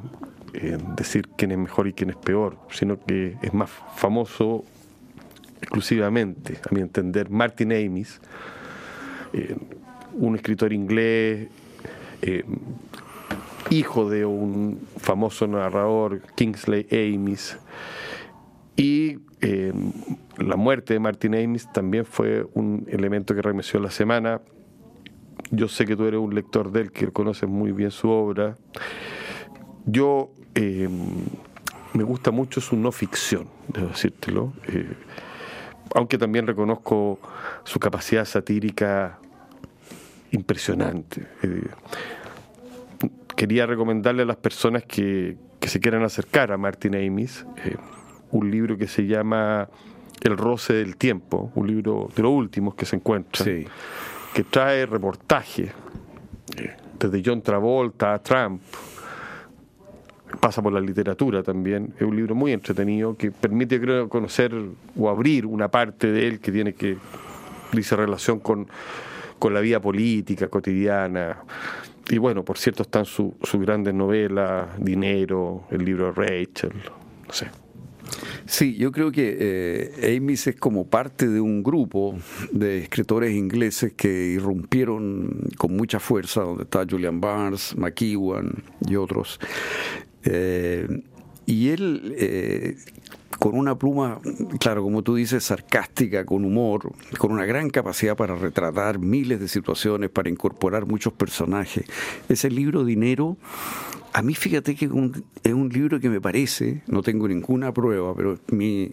eh, 0.53 0.77
decir 0.95 1.27
quién 1.37 1.51
es 1.51 1.57
mejor 1.57 1.87
y 1.87 1.93
quién 1.93 2.09
es 2.09 2.17
peor, 2.17 2.57
sino 2.71 2.99
que 2.99 3.37
es 3.41 3.53
más 3.53 3.69
famoso 3.95 4.65
exclusivamente, 5.61 6.59
a 6.69 6.73
mi 6.73 6.81
entender, 6.81 7.29
Martin 7.29 7.71
Amis, 7.71 8.19
eh, 9.33 9.55
un 10.13 10.35
escritor 10.35 10.73
inglés, 10.73 11.47
eh, 12.21 12.43
hijo 13.69 14.09
de 14.09 14.25
un 14.25 14.85
famoso 14.97 15.47
narrador, 15.47 16.21
Kingsley 16.35 16.87
Amis, 16.91 17.57
Y 18.75 19.19
la 20.37 20.55
muerte 20.55 20.93
de 20.93 20.99
Martin 20.99 21.35
Amis 21.35 21.71
también 21.71 22.05
fue 22.05 22.45
un 22.53 22.85
elemento 22.89 23.33
que 23.33 23.41
remeció 23.41 23.79
la 23.79 23.91
semana. 23.91 24.41
Yo 25.51 25.67
sé 25.67 25.85
que 25.85 25.95
tú 25.95 26.05
eres 26.05 26.19
un 26.19 26.33
lector 26.33 26.71
de 26.71 26.81
él, 26.81 26.91
que 26.91 27.11
conoces 27.11 27.47
muy 27.47 27.71
bien 27.71 27.91
su 27.91 28.09
obra. 28.09 28.57
Yo 29.85 30.31
eh, 30.55 30.89
me 31.93 32.03
gusta 32.03 32.31
mucho 32.31 32.61
su 32.61 32.77
no 32.77 32.91
ficción, 32.91 33.47
debo 33.67 33.89
decírtelo. 33.89 34.53
Eh, 34.67 34.93
aunque 35.93 36.17
también 36.17 36.47
reconozco 36.47 37.19
su 37.63 37.79
capacidad 37.79 38.25
satírica 38.25 39.19
impresionante. 40.31 41.27
quería 43.35 43.65
recomendarle 43.65 44.23
a 44.23 44.25
las 44.25 44.37
personas 44.37 44.83
que, 44.85 45.35
que, 45.59 45.67
se 45.67 45.81
quieran 45.81 46.03
acercar 46.03 46.53
a 46.53 46.57
Martin 46.57 46.95
Amis 46.95 47.45
un 48.31 48.49
libro 48.49 48.77
que 48.77 48.87
se 48.87 49.05
llama 49.05 49.67
El 50.21 50.37
roce 50.37 50.73
del 50.73 50.95
tiempo, 50.95 51.51
un 51.55 51.67
libro 51.67 52.09
de 52.15 52.23
los 52.23 52.31
últimos 52.31 52.75
que 52.75 52.85
se 52.85 52.95
encuentra, 52.95 53.45
que 54.33 54.43
trae 54.43 54.85
reportaje 54.85 55.71
eh, 56.57 56.75
desde 56.99 57.21
John 57.25 57.41
Travolta 57.41 58.13
a 58.13 58.19
Trump, 58.19 58.61
pasa 60.39 60.61
por 60.61 60.71
la 60.71 60.79
literatura 60.79 61.43
también, 61.43 61.93
es 61.97 62.03
un 62.03 62.15
libro 62.15 62.35
muy 62.35 62.53
entretenido 62.53 63.15
que 63.17 63.31
permite 63.31 63.79
creo 63.81 64.07
conocer 64.07 64.53
o 64.97 65.09
abrir 65.09 65.45
una 65.45 65.69
parte 65.69 66.11
de 66.11 66.27
él 66.27 66.39
que 66.39 66.51
tiene 66.51 66.73
que 66.73 66.97
dice 67.71 67.95
relación 67.95 68.39
con, 68.39 68.67
con 69.39 69.53
la 69.53 69.59
vida 69.59 69.79
política 69.79 70.47
cotidiana. 70.47 71.37
Y 72.09 72.17
bueno, 72.17 72.43
por 72.43 72.57
cierto 72.57 72.83
están 72.83 73.05
sus 73.05 73.33
grandes 73.53 73.93
novelas, 73.93 74.67
Dinero, 74.77 75.63
el 75.71 75.85
libro 75.85 76.11
de 76.11 76.11
Rachel, 76.11 76.73
no 77.27 77.33
sé. 77.33 77.60
Sí, 78.45 78.75
yo 78.75 78.91
creo 78.91 79.11
que 79.11 79.37
eh, 79.39 80.17
Amis 80.17 80.47
es 80.47 80.55
como 80.55 80.85
parte 80.85 81.27
de 81.27 81.39
un 81.39 81.63
grupo 81.63 82.17
de 82.51 82.79
escritores 82.79 83.33
ingleses 83.33 83.93
que 83.93 84.09
irrumpieron 84.09 85.49
con 85.57 85.75
mucha 85.75 85.99
fuerza, 85.99 86.41
donde 86.41 86.63
está 86.63 86.85
Julian 86.89 87.21
Barnes, 87.21 87.75
McEwan 87.77 88.63
y 88.87 88.95
otros. 88.95 89.39
Eh, 90.23 90.87
y 91.45 91.69
él, 91.69 92.15
eh, 92.17 92.77
con 93.39 93.57
una 93.57 93.75
pluma, 93.77 94.19
claro, 94.59 94.83
como 94.83 95.01
tú 95.01 95.15
dices, 95.15 95.43
sarcástica, 95.43 96.25
con 96.25 96.45
humor, 96.45 96.91
con 97.17 97.31
una 97.31 97.45
gran 97.45 97.69
capacidad 97.69 98.15
para 98.15 98.35
retratar 98.35 98.99
miles 98.99 99.39
de 99.39 99.47
situaciones, 99.47 100.09
para 100.09 100.29
incorporar 100.29 100.85
muchos 100.85 101.13
personajes. 101.13 101.85
Ese 102.29 102.49
libro 102.49 102.85
Dinero 102.85 103.37
a 104.13 104.21
mí 104.21 104.35
fíjate 104.35 104.75
que 104.75 104.85
es 104.85 105.53
un 105.53 105.69
libro 105.69 105.99
que 105.99 106.09
me 106.09 106.19
parece, 106.19 106.81
no 106.87 107.01
tengo 107.01 107.27
ninguna 107.27 107.73
prueba, 107.73 108.13
pero 108.13 108.37
mi 108.51 108.91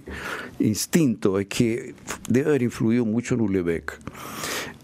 instinto 0.61 1.41
es 1.41 1.47
que 1.47 1.95
debe 2.29 2.51
haber 2.51 2.63
influido 2.63 3.05
mucho 3.05 3.35
en 3.35 3.41
Ulebeck. 3.41 3.99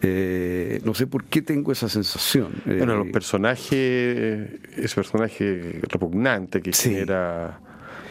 Eh, 0.03 0.81
no 0.85 0.93
sé 0.93 1.07
por 1.07 1.25
qué 1.25 1.41
tengo 1.41 1.71
esa 1.71 1.89
sensación. 1.89 2.63
Bueno, 2.67 2.97
los 2.97 3.09
personajes, 3.09 4.51
ese 4.77 4.95
personaje 4.95 5.81
repugnante 5.89 6.61
que 6.61 6.73
era 6.99 7.61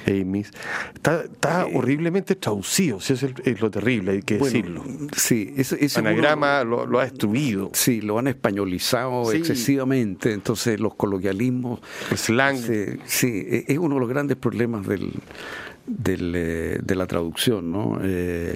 Amis, 0.07 0.51
está, 0.93 1.24
eh, 1.24 1.72
horriblemente 1.74 2.36
traducido, 2.36 3.00
si 3.00 3.13
es, 3.13 3.24
es, 3.24 3.62
lo 3.62 3.72
terrible, 3.72 4.13
hay 4.13 4.22
que 4.22 4.38
decirlo. 4.38 4.83
Sí, 5.15 5.53
ese, 5.57 6.00
anagrama 6.00 6.63
lo, 6.63 7.00
ha 7.00 7.03
destruido. 7.03 7.72
Sí, 7.74 8.01
lo 8.01 8.19
han 8.19 8.27
españolizado 8.27 9.31
excesivamente, 9.31 10.33
entonces 10.33 10.79
los 10.79 10.95
coloquialismos. 10.95 11.79
slang. 12.15 12.57
Sí, 13.05 13.27
e, 13.27 13.65
es 13.67 13.77
uno 13.77 13.95
de 13.95 14.00
los 14.01 14.10
grandes 14.10 14.38
problemas 14.38 14.88
del, 14.88 15.13
eh, 16.36 16.79
de 16.81 16.95
la 16.95 17.07
traducción, 17.07 17.72
¿no? 17.72 18.00
Eh, 18.01 18.55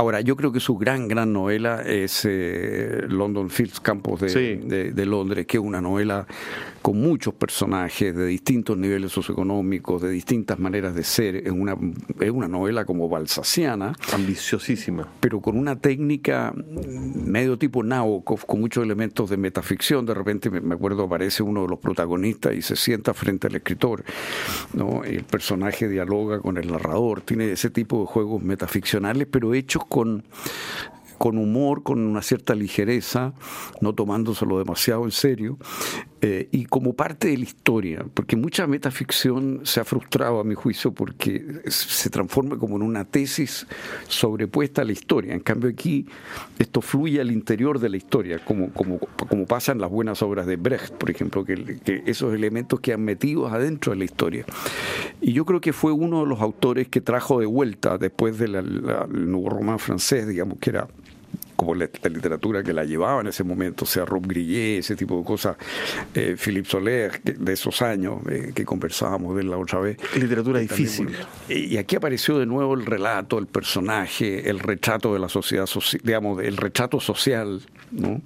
Ahora, 0.00 0.22
yo 0.22 0.34
creo 0.34 0.50
que 0.50 0.60
su 0.60 0.78
gran, 0.78 1.08
gran 1.08 1.30
novela 1.30 1.82
es 1.82 2.24
eh, 2.24 3.02
London 3.06 3.50
Fields 3.50 3.80
Campos 3.80 4.22
de, 4.22 4.92
de, 4.94 5.04
Londres, 5.06 5.46
que 5.46 5.58
es 5.58 5.62
una 5.62 5.82
novela 5.82 6.26
con 6.80 6.98
muchos 6.98 7.34
personajes 7.34 8.16
de 8.16 8.24
distintos 8.24 8.78
niveles 8.78 9.12
socioeconómicos, 9.12 10.00
de 10.00 10.08
distintas 10.08 10.58
maneras 10.58 10.94
de 10.94 11.04
ser. 11.04 11.36
Es 11.36 11.52
una, 11.52 11.76
es 12.18 12.30
una 12.30 12.48
novela 12.48 12.86
como 12.86 13.10
balsaciana. 13.10 13.92
Ambiciosísima. 14.14 15.06
Pero 15.20 15.42
con 15.42 15.58
una 15.58 15.78
técnica 15.78 16.54
medio 16.54 17.58
tipo 17.58 17.82
Nabokov, 17.82 18.46
con 18.46 18.60
muchos 18.60 18.82
elementos 18.82 19.28
de 19.28 19.36
metaficción. 19.36 20.06
De 20.06 20.14
repente, 20.14 20.48
me 20.48 20.74
acuerdo, 20.74 21.02
aparece 21.02 21.42
uno 21.42 21.60
de 21.64 21.68
los 21.68 21.78
protagonistas 21.78 22.54
y 22.54 22.62
se 22.62 22.74
sienta 22.74 23.12
frente 23.12 23.48
al 23.48 23.56
escritor. 23.56 24.02
¿no? 24.72 25.04
El 25.04 25.24
personaje 25.24 25.90
dialoga 25.90 26.40
con 26.40 26.56
el 26.56 26.72
narrador. 26.72 27.20
Tiene 27.20 27.52
ese 27.52 27.68
tipo 27.68 28.00
de 28.00 28.06
juegos 28.06 28.42
metaficcionales, 28.42 29.28
pero 29.30 29.52
hechos 29.52 29.84
con, 29.90 30.24
con 31.18 31.36
humor, 31.36 31.82
con 31.82 32.00
una 32.00 32.22
cierta 32.22 32.54
ligereza, 32.54 33.34
no 33.82 33.94
tomándoselo 33.94 34.58
demasiado 34.58 35.04
en 35.04 35.10
serio, 35.10 35.58
eh, 36.22 36.48
y 36.52 36.66
como 36.66 36.92
parte 36.92 37.28
de 37.28 37.38
la 37.38 37.44
historia, 37.44 38.04
porque 38.12 38.36
mucha 38.36 38.66
metaficción 38.66 39.60
se 39.64 39.80
ha 39.80 39.84
frustrado 39.84 40.38
a 40.40 40.44
mi 40.44 40.54
juicio 40.54 40.92
porque 40.92 41.62
se 41.66 42.10
transforma 42.10 42.58
como 42.58 42.76
en 42.76 42.82
una 42.82 43.06
tesis 43.06 43.66
sobrepuesta 44.06 44.82
a 44.82 44.84
la 44.84 44.92
historia. 44.92 45.32
En 45.32 45.40
cambio 45.40 45.70
aquí 45.70 46.04
esto 46.58 46.82
fluye 46.82 47.22
al 47.22 47.30
interior 47.30 47.78
de 47.78 47.88
la 47.88 47.96
historia, 47.96 48.38
como, 48.44 48.70
como, 48.72 48.98
como 48.98 49.46
pasa 49.46 49.72
en 49.72 49.80
las 49.80 49.90
buenas 49.90 50.20
obras 50.22 50.46
de 50.46 50.56
Brecht, 50.56 50.92
por 50.92 51.10
ejemplo, 51.10 51.42
que, 51.42 52.02
esos 52.04 52.34
elementos 52.34 52.80
que 52.80 52.92
han 52.92 53.02
metido 53.02 53.48
adentro 53.48 53.92
de 53.92 53.98
la 53.98 54.04
historia. 54.04 54.44
Y 55.22 55.32
yo 55.32 55.46
creo 55.46 55.62
que 55.62 55.72
fue 55.72 55.92
uno 55.92 56.20
de 56.20 56.26
los 56.26 56.40
autores 56.40 56.88
que 56.88 57.00
trajo 57.00 57.40
de 57.40 57.46
vuelta 57.46 57.96
después 57.96 58.38
del 58.38 58.52
nuevo 59.08 59.48
román 59.48 59.78
francés, 59.78 60.28
digamos, 60.28 60.58
que 60.58 60.68
era 60.68 60.86
como 61.60 61.74
la, 61.74 61.90
literatura 62.08 62.62
que 62.62 62.72
la 62.72 62.86
llevaba 62.86 63.20
en 63.20 63.26
ese 63.26 63.44
momento, 63.44 63.84
o 63.84 63.86
sea, 63.86 64.06
Rob 64.06 64.26
Grillet, 64.26 64.78
ese 64.78 64.96
tipo 64.96 65.18
de 65.18 65.24
cosas, 65.24 65.58
eh, 66.14 66.34
Philippe 66.42 66.66
Soler, 66.66 67.20
de 67.22 67.52
esos 67.52 67.82
años 67.82 68.22
eh, 68.30 68.52
que 68.54 68.64
conversábamos 68.64 69.36
de 69.36 69.42
la 69.42 69.58
otra 69.58 69.78
vez. 69.78 69.98
Literatura 70.16 70.58
difícil. 70.58 71.14
y 71.50 71.76
aquí 71.76 71.96
apareció 71.96 72.38
de 72.38 72.46
nuevo 72.46 72.72
el 72.72 72.86
relato, 72.86 73.38
el 73.38 73.46
personaje, 73.46 74.48
el 74.48 74.58
retrato 74.58 75.12
de 75.12 75.18
la 75.18 75.28
sociedad, 75.28 75.68
digamos, 76.02 76.42
el 76.42 76.56
retrato 76.56 76.98
social, 76.98 77.60
¿no? 77.90 78.22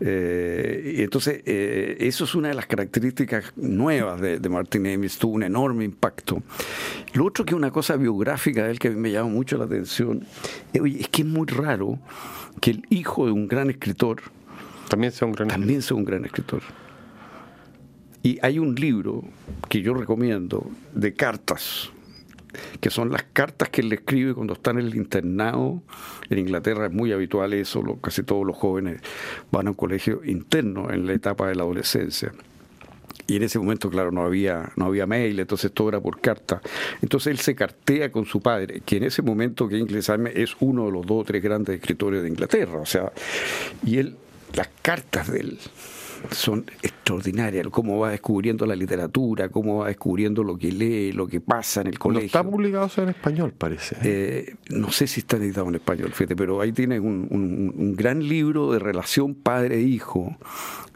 Eh, 0.00 0.94
y 0.96 1.02
entonces, 1.02 1.42
eso 1.44 2.24
es 2.24 2.34
una 2.34 2.48
de 2.48 2.54
las 2.54 2.64
características 2.64 3.52
nuevas 3.56 4.22
de, 4.22 4.38
de 4.38 4.48
Martin 4.48 4.86
Amis, 4.86 5.18
tuvo 5.18 5.34
un 5.34 5.42
enorme 5.42 5.84
impacto. 5.84 6.42
Lo 7.12 7.26
otro 7.26 7.44
que 7.44 7.50
es 7.50 7.58
una 7.58 7.72
cosa 7.72 7.96
biográfica 7.96 8.64
de 8.64 8.70
él 8.70 8.78
que 8.78 8.88
a 8.88 8.92
mí 8.92 8.96
me 8.96 9.10
llama 9.10 9.28
mucho 9.28 9.58
la 9.58 9.66
atención, 9.66 10.24
es 10.72 11.08
que 11.08 11.20
es 11.20 11.28
muy 11.28 11.46
raro 11.46 11.98
que 12.60 12.70
el 12.72 12.86
hijo 12.90 13.26
de 13.26 13.32
un 13.32 13.48
gran 13.48 13.70
escritor 13.70 14.22
también 14.88 15.12
sea 15.12 15.26
un 15.26 15.32
gran 15.32 15.48
también 15.48 15.78
escritor. 15.78 15.88
sea 15.88 15.96
un 15.96 16.04
gran 16.04 16.24
escritor. 16.24 16.62
Y 18.22 18.38
hay 18.42 18.58
un 18.58 18.74
libro 18.74 19.24
que 19.68 19.80
yo 19.80 19.94
recomiendo 19.94 20.70
de 20.92 21.14
cartas, 21.14 21.90
que 22.80 22.90
son 22.90 23.10
las 23.10 23.22
cartas 23.32 23.70
que 23.70 23.80
él 23.80 23.88
le 23.88 23.94
escribe 23.96 24.34
cuando 24.34 24.54
está 24.54 24.72
en 24.72 24.78
el 24.78 24.94
internado. 24.94 25.82
En 26.28 26.38
Inglaterra 26.38 26.86
es 26.86 26.92
muy 26.92 27.12
habitual 27.12 27.52
eso, 27.54 27.82
casi 28.02 28.22
todos 28.22 28.46
los 28.46 28.56
jóvenes 28.56 29.00
van 29.50 29.68
a 29.68 29.70
un 29.70 29.76
colegio 29.76 30.22
interno 30.24 30.90
en 30.90 31.06
la 31.06 31.14
etapa 31.14 31.48
de 31.48 31.54
la 31.54 31.62
adolescencia 31.62 32.32
y 33.30 33.36
en 33.36 33.44
ese 33.44 33.60
momento, 33.60 33.88
claro, 33.90 34.10
no 34.10 34.22
había, 34.22 34.72
no 34.74 34.86
había 34.86 35.06
mail, 35.06 35.38
entonces 35.38 35.70
todo 35.70 35.90
era 35.90 36.00
por 36.00 36.20
carta. 36.20 36.60
Entonces 37.00 37.28
él 37.28 37.38
se 37.38 37.54
cartea 37.54 38.10
con 38.10 38.26
su 38.26 38.40
padre, 38.40 38.82
que 38.84 38.96
en 38.96 39.04
ese 39.04 39.22
momento 39.22 39.68
que 39.68 39.78
Inglesame 39.78 40.32
es 40.34 40.56
uno 40.58 40.86
de 40.86 40.92
los 40.92 41.06
dos 41.06 41.20
o 41.20 41.24
tres 41.24 41.40
grandes 41.40 41.76
escritores 41.76 42.24
de 42.24 42.28
Inglaterra, 42.28 42.80
o 42.80 42.86
sea, 42.86 43.12
y 43.86 43.98
él, 43.98 44.16
las 44.52 44.68
cartas 44.82 45.30
de 45.30 45.40
él 45.40 45.58
son 46.32 46.66
extraordinarias, 46.82 47.68
cómo 47.70 48.00
va 48.00 48.10
descubriendo 48.10 48.66
la 48.66 48.74
literatura, 48.74 49.48
cómo 49.48 49.78
va 49.78 49.86
descubriendo 49.86 50.42
lo 50.42 50.58
que 50.58 50.72
lee, 50.72 51.12
lo 51.12 51.28
que 51.28 51.40
pasa 51.40 51.82
en 51.82 51.86
el 51.86 52.00
colegio. 52.00 52.22
No 52.22 52.26
está 52.26 52.42
publicado 52.42 52.90
en 52.96 53.08
español, 53.10 53.54
parece. 53.56 53.94
¿eh? 53.94 54.00
Eh, 54.02 54.54
no 54.70 54.90
sé 54.90 55.06
si 55.06 55.20
está 55.20 55.36
editado 55.36 55.68
en 55.68 55.76
español, 55.76 56.10
fíjate, 56.12 56.34
pero 56.34 56.60
ahí 56.60 56.72
tiene 56.72 56.98
un, 56.98 57.28
un 57.30 57.94
gran 57.94 58.26
libro 58.26 58.72
de 58.72 58.80
relación 58.80 59.36
padre-hijo 59.36 60.36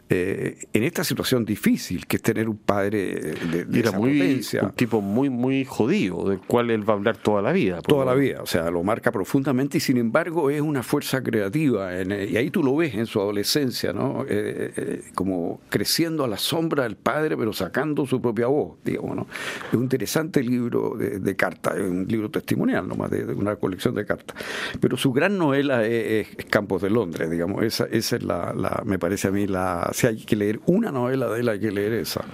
eh, 0.07 0.67
en 0.71 0.83
esta 0.83 1.03
situación 1.03 1.45
difícil 1.45 2.05
que 2.05 2.17
es 2.17 2.21
tener 2.21 2.47
un 2.47 2.57
padre 2.57 3.33
de, 3.67 3.79
Era 3.79 3.91
muy, 3.91 4.39
Un 4.61 4.71
tipo 4.71 5.01
muy, 5.01 5.31
muy 5.31 5.65
jodido, 5.65 6.29
del 6.29 6.39
cual 6.39 6.69
él 6.69 6.87
va 6.87 6.93
a 6.93 6.97
hablar 6.97 7.17
toda 7.17 7.41
la 7.41 7.51
vida. 7.51 7.81
Toda 7.81 8.05
la 8.05 8.13
vida, 8.13 8.43
o 8.43 8.45
sea, 8.45 8.69
lo 8.69 8.83
marca 8.83 9.11
profundamente 9.11 9.79
y 9.79 9.81
sin 9.81 9.97
embargo 9.97 10.51
es 10.51 10.61
una 10.61 10.83
fuerza 10.83 11.23
creativa. 11.23 11.91
y 12.03 12.37
ahí 12.37 12.51
tú 12.51 12.61
lo 12.61 12.75
ves 12.75 12.93
en 12.93 13.07
su 13.07 13.19
adolescencia, 13.19 13.93
¿no? 13.93 14.25
Eh, 14.29 14.73
eh, 14.77 15.01
como 15.15 15.61
creciendo 15.69 16.23
a 16.23 16.27
la 16.27 16.37
sombra 16.37 16.83
del 16.83 16.97
padre, 16.97 17.35
pero 17.35 17.51
sacando 17.51 18.05
su 18.05 18.21
propia 18.21 18.45
voz, 18.45 18.77
digamos, 18.83 19.15
¿no? 19.15 19.27
Es 19.69 19.73
un 19.73 19.83
interesante 19.83 20.43
libro 20.43 20.95
de, 20.95 21.35
cartas, 21.35 21.77
es 21.77 21.81
un 21.83 22.05
libro 22.07 22.29
testimonial 22.29 22.87
nomás, 22.87 23.09
de, 23.09 23.25
una 23.33 23.55
colección 23.55 23.95
de 23.95 24.05
cartas. 24.05 24.37
Pero 24.79 24.97
su 24.97 25.11
gran 25.11 25.37
novela 25.39 25.83
es, 25.83 26.27
Campos 26.51 26.83
de 26.83 26.91
Londres, 26.91 27.29
digamos, 27.31 27.63
esa, 27.63 27.85
esa 27.85 28.17
es 28.17 28.23
la, 28.23 28.53
la, 28.53 28.83
me 28.85 28.99
parece 28.99 29.29
a 29.29 29.31
mí, 29.31 29.47
la 29.47 29.89
si 29.95 30.07
hay 30.07 30.17
que 30.17 30.35
leer 30.35 30.59
una 30.65 30.91
novela 30.91 31.29
de 31.29 31.39
él, 31.39 31.47
hay 31.47 31.59
que 31.59 31.71
leer 31.71 31.93
esa. 31.93 32.25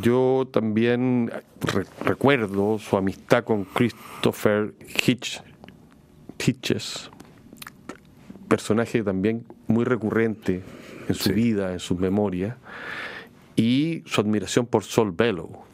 yo 0.00 0.48
también 0.50 1.30
recuerdo 2.00 2.78
su 2.78 2.96
amistad 2.96 3.44
con 3.44 3.64
Christopher 3.64 4.72
Hitch, 5.04 5.42
Hitches, 6.38 7.10
personaje 8.48 9.02
también 9.02 9.44
muy 9.66 9.84
recurrente 9.84 10.62
en 11.06 11.14
su 11.14 11.34
vida, 11.34 11.74
en 11.74 11.80
sus 11.80 11.98
memorias, 11.98 12.56
y 13.56 14.02
su 14.06 14.22
admiración 14.22 14.64
por 14.64 14.84
Sol 14.84 15.12
Bellow, 15.12 15.64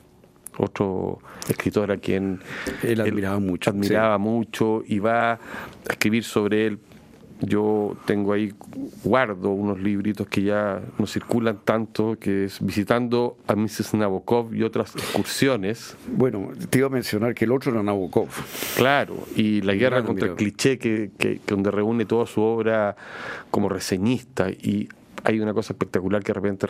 otro 0.58 1.20
escritor 1.48 1.92
a 1.92 1.98
quien 1.98 2.40
él 2.82 3.00
admiraba 3.00 3.38
mucho. 3.38 3.70
Admiraba 3.70 4.18
mucho 4.18 4.82
y 4.84 4.98
va 4.98 5.34
a 5.34 5.38
escribir 5.88 6.24
sobre 6.24 6.66
él 6.66 6.80
yo 7.40 7.96
tengo 8.04 8.32
ahí, 8.32 8.52
guardo 9.02 9.50
unos 9.50 9.80
libritos 9.80 10.26
que 10.26 10.42
ya 10.42 10.82
no 10.98 11.06
circulan 11.06 11.58
tanto, 11.64 12.16
que 12.18 12.44
es 12.44 12.64
Visitando 12.64 13.38
a 13.46 13.54
Mrs. 13.54 13.94
Nabokov 13.94 14.54
y 14.54 14.62
otras 14.62 14.94
excursiones. 14.94 15.96
Bueno, 16.08 16.50
te 16.68 16.78
iba 16.78 16.88
a 16.88 16.90
mencionar 16.90 17.34
que 17.34 17.46
el 17.46 17.52
otro 17.52 17.72
era 17.72 17.82
Nabokov. 17.82 18.28
Claro, 18.76 19.16
y 19.34 19.62
La 19.62 19.74
guerra 19.74 20.02
contra 20.04 20.28
el 20.28 20.34
cliché, 20.34 20.78
que, 20.78 21.10
que, 21.16 21.40
donde 21.46 21.70
reúne 21.70 22.04
toda 22.04 22.26
su 22.26 22.42
obra 22.42 22.94
como 23.50 23.68
reseñista. 23.68 24.50
Y 24.50 24.88
hay 25.24 25.40
una 25.40 25.54
cosa 25.54 25.72
espectacular 25.72 26.22
que 26.22 26.32
de 26.32 26.40
repente 26.40 26.66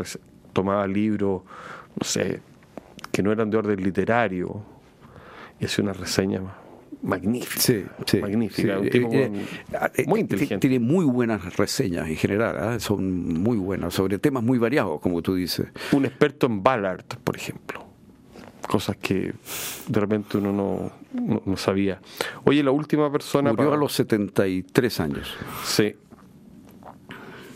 tomaba 0.53 0.87
libros, 0.87 1.43
no 1.99 2.05
sé, 2.05 2.41
que 3.11 3.23
no 3.23 3.33
eran 3.33 3.51
de 3.51 3.57
orden 3.57 3.83
literario, 3.83 4.63
y 5.59 5.65
hacía 5.65 5.83
una 5.85 5.93
reseña 5.93 6.43
magnífica. 7.03 7.61
Sí, 7.61 7.85
sí, 8.07 8.19
magnífica. 8.21 8.79
Un 8.79 8.91
tipo 8.91 9.09
eh, 9.13 9.47
eh, 9.95 10.05
muy 10.07 10.21
inteligente. 10.21 10.69
Tiene 10.69 10.85
muy 10.85 11.05
buenas 11.05 11.57
reseñas 11.57 12.09
en 12.09 12.17
general, 12.17 12.57
¿ah? 12.59 12.81
son 12.81 13.43
muy 13.43 13.57
buenas, 13.57 13.95
sobre 13.95 14.19
temas 14.19 14.43
muy 14.43 14.59
variados, 14.59 15.01
como 15.01 15.23
tú 15.23 15.35
dices. 15.35 15.69
Un 15.93 16.05
experto 16.05 16.47
en 16.47 16.63
Ballard, 16.63 17.05
por 17.25 17.37
ejemplo. 17.37 17.85
Cosas 18.69 18.97
que 18.99 19.33
de 19.89 20.01
repente 20.01 20.39
uno 20.39 20.53
no, 21.13 21.43
no, 21.45 21.57
sabía. 21.57 22.01
Oye, 22.45 22.63
la 22.63 22.71
última 22.71 23.11
persona. 23.11 23.53
Murió 23.53 23.73
a 23.73 23.77
los 23.77 23.93
73 23.95 25.01
años. 25.01 25.35
Sí. 25.65 25.97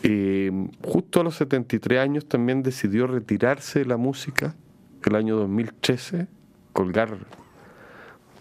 Eh, 0.03 0.51
justo 0.83 1.21
a 1.21 1.23
los 1.23 1.35
73 1.35 1.99
años 1.99 2.27
también 2.27 2.63
decidió 2.63 3.07
retirarse 3.07 3.79
de 3.79 3.85
la 3.85 3.97
música 3.97 4.55
el 5.05 5.15
año 5.15 5.35
2013, 5.37 6.27
colgar 6.73 7.17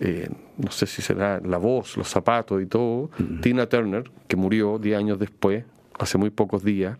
eh, 0.01 0.29
no 0.59 0.71
sé 0.71 0.87
si 0.87 1.03
será 1.03 1.41
la 1.41 1.59
voz, 1.59 1.97
los 1.97 2.09
zapatos 2.09 2.63
y 2.63 2.67
todo, 2.67 3.11
Tina 3.43 3.67
Turner, 3.69 4.11
que 4.29 4.37
murió 4.37 4.79
10 4.79 4.99
años 4.99 5.19
después, 5.19 5.65
hace 5.99 6.19
muy 6.19 6.31
pocos 6.31 6.65
días, 6.65 6.99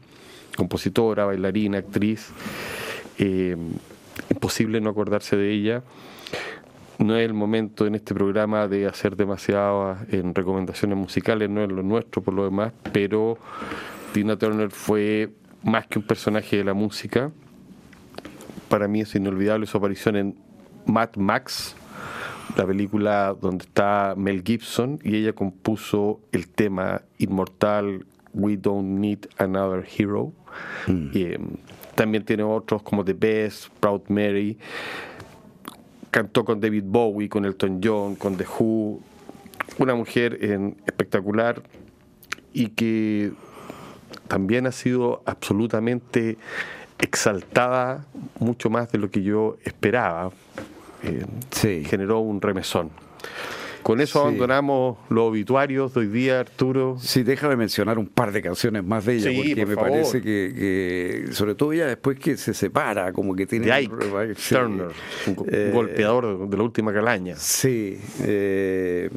compositora, 0.57 1.25
bailarina, 1.25 1.79
actriz, 1.79 2.31
eh, 3.19 3.57
imposible 4.31 4.81
no 4.81 4.91
acordarse 4.91 5.37
de 5.37 5.53
ella. 5.53 5.83
No 6.99 7.17
es 7.17 7.27
el 7.27 7.35
momento 7.35 7.87
en 7.87 7.97
este 7.97 8.15
programa 8.15 8.69
de 8.69 8.87
hacer 8.87 9.17
demasiadas 9.17 9.99
en 10.13 10.35
recomendaciones 10.35 10.97
musicales, 10.97 11.51
no 11.51 11.63
es 11.63 11.71
lo 11.71 11.83
nuestro 11.83 12.23
por 12.23 12.35
lo 12.35 12.45
demás, 12.45 12.73
pero 12.93 13.37
Tina 14.13 14.37
Turner 14.37 14.71
fue 14.71 15.31
más 15.65 15.87
que 15.89 15.99
un 15.99 16.07
personaje 16.07 16.59
de 16.59 16.65
la 16.65 16.75
música. 16.75 17.33
Para 18.69 18.87
mí 18.87 19.01
es 19.01 19.15
inolvidable 19.15 19.67
su 19.67 19.77
aparición 19.77 20.17
en 20.17 20.37
Mad 20.87 21.17
Max, 21.17 21.75
la 22.57 22.67
película 22.67 23.37
donde 23.41 23.65
está 23.65 24.15
Mel 24.17 24.43
Gibson 24.45 25.01
y 25.03 25.17
ella 25.17 25.33
compuso 25.33 26.21
el 26.33 26.49
tema 26.49 27.03
inmortal 27.19 28.07
We 28.33 28.57
Don't 28.57 28.99
Need 29.01 29.29
Another 29.39 29.87
Hero. 29.97 30.33
Mm. 30.87 31.11
Em, 31.15 31.49
también 31.95 32.25
tiene 32.25 32.43
otros 32.43 32.83
como 32.83 33.05
The 33.05 33.13
Best, 33.13 33.69
Proud 33.81 34.03
Mary. 34.09 34.59
Cantó 36.11 36.45
con 36.45 36.61
David 36.61 36.85
Bowie, 36.87 37.29
con 37.29 37.45
Elton 37.45 37.81
John, 37.83 38.15
con 38.17 38.37
The 38.37 38.45
Who. 38.45 39.01
Una 39.79 39.95
mujer 39.95 40.39
espectacular 40.87 41.63
y 42.53 42.69
que 42.69 43.33
también 44.29 44.67
ha 44.67 44.73
sido 44.73 45.23
absolutamente 45.27 46.37
exaltada 46.99 48.07
mucho 48.39 48.71
más 48.71 48.91
de 48.93 48.99
lo 48.99 49.11
que 49.11 49.23
yo 49.23 49.57
esperaba 49.65 50.31
eh, 51.05 51.85
generó 51.87 52.21
un 52.21 52.41
remesón. 52.41 52.91
Con 53.85 54.01
eso 54.01 54.23
abandonamos 54.23 54.97
los 55.11 55.25
obituarios 55.25 55.93
de 55.93 56.01
hoy 56.01 56.07
día, 56.07 56.41
Arturo. 56.41 56.97
Sí, 56.99 57.23
déjame 57.23 57.55
mencionar 57.55 57.99
un 57.99 58.07
par 58.07 58.33
de 58.33 58.41
canciones 58.41 58.83
más 58.83 59.05
de 59.05 59.17
ella, 59.17 59.31
porque 59.37 59.67
me 59.67 59.77
parece 59.77 60.23
que, 60.23 61.27
sobre 61.33 61.55
todo 61.55 61.75
ella 61.75 61.87
después 61.87 62.19
que 62.19 62.39
se 62.39 62.55
separa, 62.55 63.13
como 63.13 63.37
que 63.37 63.47
tiene... 63.47 63.71
Ike 63.71 63.95
Turner, 64.49 64.89
un, 65.27 65.47
eh, 65.51 65.71
golpeador 65.71 66.49
de 66.49 66.57
la 66.57 66.63
última 66.63 66.95
calaña. 66.95 67.37
Sí. 67.37 68.01
Eh, 68.23 69.11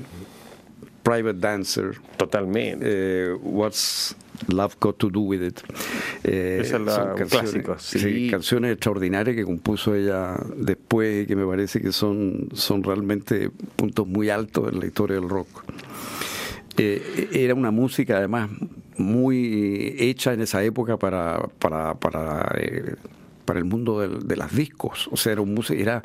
Private 1.01 1.39
Dancer. 1.39 1.91
Totalmente. 2.17 3.31
what's 3.41 4.17
Love 4.47 4.75
Got 4.79 4.97
to 4.97 5.09
Do 5.09 5.21
With 5.21 5.41
It. 5.43 5.59
Eh, 6.23 6.59
Esa 6.61 6.77
es 6.77 6.81
la 6.83 7.15
canciones, 7.15 7.65
sí. 7.79 8.29
canciones 8.29 8.73
extraordinarias 8.73 9.35
que 9.35 9.43
compuso 9.43 9.95
ella 9.95 10.35
después 10.55 11.23
y 11.23 11.27
que 11.27 11.35
me 11.35 11.45
parece 11.45 11.81
que 11.81 11.91
son, 11.91 12.49
son 12.53 12.83
realmente 12.83 13.49
puntos 13.75 14.07
muy 14.07 14.29
altos 14.29 14.71
en 14.71 14.79
la 14.79 14.85
historia 14.85 15.19
del 15.19 15.29
rock. 15.29 15.63
Eh, 16.77 17.29
era 17.33 17.55
una 17.55 17.71
música 17.71 18.17
además 18.17 18.49
muy 18.97 19.95
hecha 19.97 20.33
en 20.33 20.41
esa 20.41 20.63
época 20.63 20.97
para, 20.97 21.47
para, 21.59 21.95
para, 21.95 22.55
eh, 22.59 22.95
para 23.45 23.59
el 23.59 23.65
mundo 23.65 24.07
de 24.07 24.35
las 24.35 24.55
discos. 24.55 25.07
O 25.11 25.17
sea, 25.17 25.33
era, 25.33 25.43
era, 25.69 26.03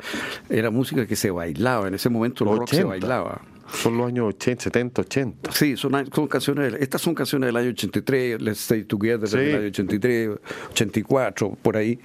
era 0.49 0.71
música 0.71 1.05
que 1.05 1.15
se 1.15 1.29
bailaba. 1.31 1.87
En 1.87 1.93
ese 1.93 2.09
momento 2.09 2.43
el 2.43 2.59
rock 2.59 2.69
se 2.69 2.83
bailaba. 2.83 3.41
Son 3.73 3.97
los 3.97 4.07
años 4.07 4.27
80, 4.35 4.63
70, 4.63 5.01
80. 5.01 5.51
Sí, 5.51 5.75
son, 5.75 6.09
son 6.13 6.27
canciones, 6.27 6.75
estas 6.79 7.01
son 7.01 7.15
canciones 7.15 7.47
del 7.47 7.57
año 7.57 7.69
83, 7.69 8.41
Let's 8.41 8.59
Stay 8.59 8.83
Together 8.83 9.27
del 9.27 9.55
año 9.55 9.67
83, 9.67 10.29
84, 10.71 11.57
por 11.61 11.77
ahí. 11.77 11.99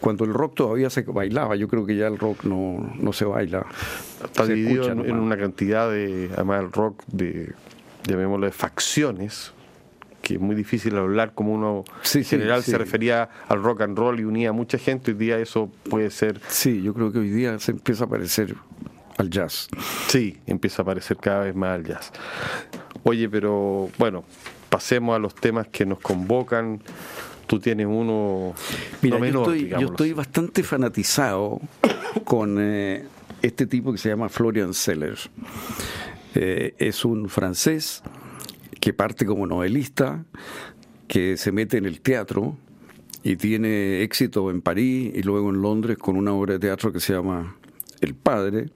Cuando 0.00 0.24
el 0.24 0.32
rock 0.32 0.54
todavía 0.56 0.90
se 0.90 1.02
bailaba, 1.02 1.54
yo 1.56 1.68
creo 1.68 1.84
que 1.84 1.96
ya 1.96 2.06
el 2.06 2.18
rock 2.18 2.44
no, 2.44 2.94
no 2.98 3.12
se 3.12 3.24
baila. 3.24 3.66
Está 4.24 4.46
dividido 4.46 4.90
en, 4.90 5.12
una 5.12 5.36
cantidad 5.36 5.90
de, 5.90 6.30
además 6.34 6.62
el 6.62 6.72
rock, 6.72 7.02
de, 7.06 7.52
llamémoslo, 8.06 8.46
de 8.46 8.52
facciones, 8.52 9.52
que 10.22 10.34
es 10.34 10.40
muy 10.40 10.54
difícil 10.54 10.96
hablar 10.96 11.34
como 11.34 11.52
uno 11.52 11.84
en 12.14 12.24
general 12.24 12.62
se 12.62 12.78
refería 12.78 13.28
al 13.48 13.62
rock 13.62 13.82
and 13.82 13.98
roll 13.98 14.18
y 14.18 14.24
unía 14.24 14.50
a 14.50 14.52
mucha 14.52 14.78
gente, 14.78 15.10
hoy 15.10 15.18
día 15.18 15.38
eso 15.38 15.70
puede 15.90 16.10
ser... 16.10 16.40
Sí, 16.48 16.80
yo 16.82 16.94
creo 16.94 17.12
que 17.12 17.18
hoy 17.18 17.30
día 17.30 17.58
se 17.58 17.72
empieza 17.72 18.04
a 18.04 18.06
parecer 18.06 18.54
al 19.22 19.30
jazz. 19.30 19.68
Sí, 20.08 20.38
empieza 20.46 20.82
a 20.82 20.84
aparecer 20.84 21.16
cada 21.16 21.44
vez 21.44 21.54
más 21.54 21.70
al 21.76 21.84
jazz. 21.84 22.12
Oye, 23.04 23.28
pero 23.28 23.88
bueno, 23.98 24.24
pasemos 24.68 25.16
a 25.16 25.18
los 25.18 25.34
temas 25.34 25.68
que 25.68 25.86
nos 25.86 25.98
convocan. 25.98 26.82
Tú 27.46 27.58
tienes 27.58 27.86
uno 27.86 28.54
Mira, 29.00 29.18
yo, 29.28 29.88
estoy, 29.88 30.12
bastante 30.12 30.62
fanatizado 30.62 31.60
con 32.24 32.56
eh, 32.60 33.04
este 33.42 33.66
tipo 33.66 33.92
que 33.92 33.98
se 33.98 34.08
llama 34.08 34.28
Florian 34.28 34.74
Seller. 34.74 35.18
Eh, 36.34 36.74
es 36.78 37.04
un 37.04 37.28
francés 37.28 38.02
que 38.80 38.92
parte 38.92 39.26
como 39.26 39.46
novelista, 39.46 40.24
que 41.06 41.36
se 41.36 41.52
mete 41.52 41.76
en 41.76 41.84
el 41.84 42.00
teatro 42.00 42.56
y 43.22 43.36
tiene 43.36 44.02
éxito 44.02 44.50
en 44.50 44.62
París 44.62 45.12
y 45.14 45.22
luego 45.22 45.50
en 45.50 45.62
Londres 45.62 45.98
con 45.98 46.16
una 46.16 46.32
obra 46.32 46.54
de 46.54 46.58
teatro 46.58 46.92
que 46.92 47.00
se 47.00 47.12
llama 47.12 47.56
el 48.02 48.14
padre, 48.14 48.70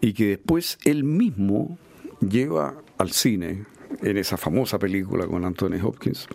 y 0.00 0.12
que 0.12 0.28
después 0.28 0.78
él 0.84 1.02
mismo 1.02 1.78
lleva 2.20 2.74
al 2.98 3.10
cine 3.10 3.64
en 4.02 4.16
esa 4.16 4.36
famosa 4.36 4.78
película 4.78 5.26
con 5.26 5.44
Anthony 5.44 5.80
Hopkins. 5.82 6.28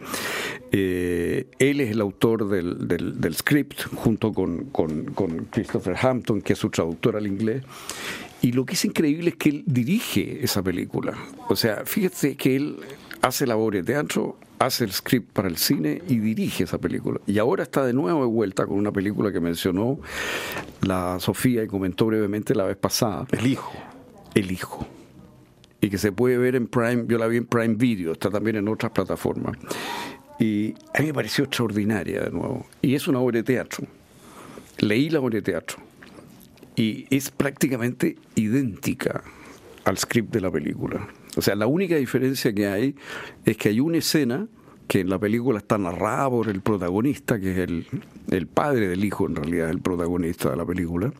Eh, 0.72 1.48
él 1.60 1.82
es 1.82 1.91
el 1.91 2.02
autor 2.02 2.48
del, 2.48 3.36
script 3.36 3.84
junto 3.95 4.34
con, 4.34 4.65
con, 4.65 5.06
con, 5.06 5.45
Christopher 5.45 5.95
Hampton, 6.02 6.41
que 6.41 6.54
es 6.54 6.60
su 6.60 6.69
traductor 6.69 7.15
al 7.15 7.28
inglés. 7.28 7.63
Y 8.41 8.54
lo 8.54 8.65
que 8.65 8.74
es 8.74 8.86
increíble 8.86 9.32
es 9.32 9.36
que 9.36 9.50
él 9.50 9.63
dirige 9.65 10.43
esa 10.43 10.63
película. 10.63 11.17
O 11.50 11.56
sea, 11.56 11.84
fíjate 11.86 12.38
que 12.38 12.56
él 12.56 12.78
hace 13.22 13.45
labor 13.45 13.74
de 13.74 13.84
teatro, 13.84 14.38
hace 14.60 14.84
el 14.84 14.91
script 14.91 15.32
para 15.32 15.48
el 15.48 15.58
cine 15.58 16.02
y 16.08 16.19
dirige 16.19 16.65
esa 16.65 16.78
película. 16.78 17.19
Y 17.26 17.39
ahora 17.39 17.63
está 17.63 17.86
de 17.86 17.93
nuevo 17.93 18.22
de 18.22 18.28
vuelta 18.28 18.67
con 18.67 18.78
una 18.78 18.91
película 18.91 19.32
que 19.32 19.39
mencionó 19.39 20.00
la 20.82 21.19
Sofía 21.19 21.63
y 21.63 21.67
comentó 21.67 22.06
brevemente 22.06 22.54
la 22.54 22.65
vez 22.65 22.78
pasada. 22.78 23.26
El 23.32 23.48
hijo. 23.48 23.74
El 24.36 24.52
hijo. 24.52 24.86
Y 25.82 25.89
que 25.89 25.98
se 25.98 26.12
puede 26.12 26.38
ver 26.38 26.56
en 26.56 26.67
Prime, 26.67 27.06
yo 27.08 27.17
la 27.17 27.28
vi 27.28 27.38
en 27.38 27.45
Prime 27.45 27.76
Video, 27.76 28.12
está 28.12 28.30
también 28.30 28.58
en 28.58 28.67
otras 28.67 28.91
plataformas. 28.91 29.58
Y 30.39 30.74
a 30.93 31.00
mí 31.00 31.08
me 31.08 31.13
pareció 31.13 31.45
extraordinaria 31.45 32.22
de 32.22 32.32
nuevo. 32.32 32.65
Y 32.82 32.95
es 32.95 33.08
una 33.08 33.19
obra 33.19 33.38
de 33.38 33.43
teatro. 33.43 33.88
Leí 34.80 35.10
la 35.10 35.19
obra 35.19 35.36
de 35.36 35.41
teatro. 35.41 35.78
Y 36.76 37.06
es 37.10 37.32
prácticamente 37.32 38.17
idéntica 38.36 39.24
al 39.86 39.98
script 39.98 40.34
de 40.34 40.41
la 40.41 40.52
película. 40.52 41.08
O 41.36 41.42
sea, 41.42 41.56
la 41.56 41.68
única 41.68 41.96
diferencia 41.96 42.54
que 42.54 42.68
hay 42.68 42.96
es 43.46 43.58
que 43.58 43.70
hay 43.70 43.80
una 43.80 43.98
escena 43.98 44.48
que 44.88 45.02
en 45.02 45.10
la 45.10 45.20
película 45.20 45.60
está 45.60 45.78
narrada 45.78 46.30
por 46.30 46.50
el 46.50 46.62
protagonista, 46.62 47.39
que 47.39 47.52
es 47.52 47.58
el, 47.60 47.86
el 48.32 48.48
padre 48.48 48.88
del 48.88 49.06
hijo, 49.06 49.28
en 49.28 49.36
realidad, 49.36 49.70
el 49.70 49.82
protagonista 49.82 50.50
de 50.50 50.58
la 50.58 50.65
película. 50.65 51.13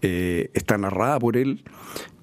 Eh, 0.00 0.50
está 0.54 0.78
narrada 0.78 1.18
por 1.18 1.36
él 1.36 1.62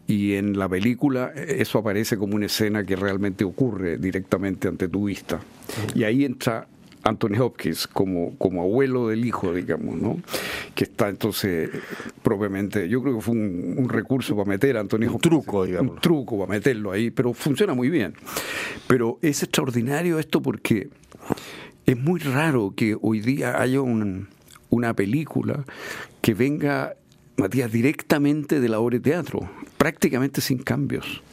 y 0.08 0.34
en 0.34 0.58
la 0.58 0.68
película 0.68 1.32
eso 1.36 1.80
aparece 1.80 2.18
como 2.18 2.36
una 2.36 2.48
escena 2.48 2.86
que 2.86 2.96
realmente 2.96 3.44
ocurre 3.44 3.98
directamente 3.98 4.68
ante 4.68 4.88
tu 4.88 5.06
vista. 5.06 5.40
Y 5.94 6.04
ahí 6.04 6.26
entra 6.26 6.68
Anthony 7.04 7.40
Hopkins 7.40 7.88
como, 7.88 8.38
como 8.38 8.62
abuelo 8.62 9.08
del 9.08 9.26
hijo, 9.26 9.54
digamos, 9.54 9.96
¿no? 9.96 10.22
Que 10.76 10.84
está 10.84 11.10
entonces 11.10 11.70
propiamente, 12.22 12.90
yo 12.90 13.02
creo 13.02 13.16
que 13.16 13.22
fue 13.22 13.34
un, 13.34 13.88
recurso 13.90 14.36
para 14.36 14.50
meter 14.50 14.78
a 14.78 14.82
Anthony 14.82 15.06
Hopkins. 15.08 15.14
Un 15.14 15.22
truco, 15.22 15.66
digamos. 15.66 15.96
Un 15.96 16.02
truco 16.02 16.40
para 16.40 16.50
meterlo 16.50 16.92
ahí, 16.92 17.10
pero 17.10 17.34
funciona 17.34 17.74
muy 17.74 17.90
bien. 17.90 18.14
Pero 18.88 19.18
es 19.22 19.44
extraordinario 19.44 20.20
esto 20.20 20.42
porque 20.42 20.90
es 21.86 21.98
muy 21.98 22.20
raro 22.20 22.74
que 22.76 22.98
hoy 23.02 23.20
día 23.22 23.62
haya 23.62 23.82
una 23.82 24.94
película 24.94 25.66
que 26.22 26.34
venga 26.34 26.96
Matías, 27.40 27.72
directamente 27.72 28.60
de 28.60 28.70
la 28.70 28.80
obra 28.80 28.98
de 28.98 29.02
teatro, 29.02 29.50
prácticamente 29.78 30.42
sin 30.42 30.60
cambios. 30.60 31.24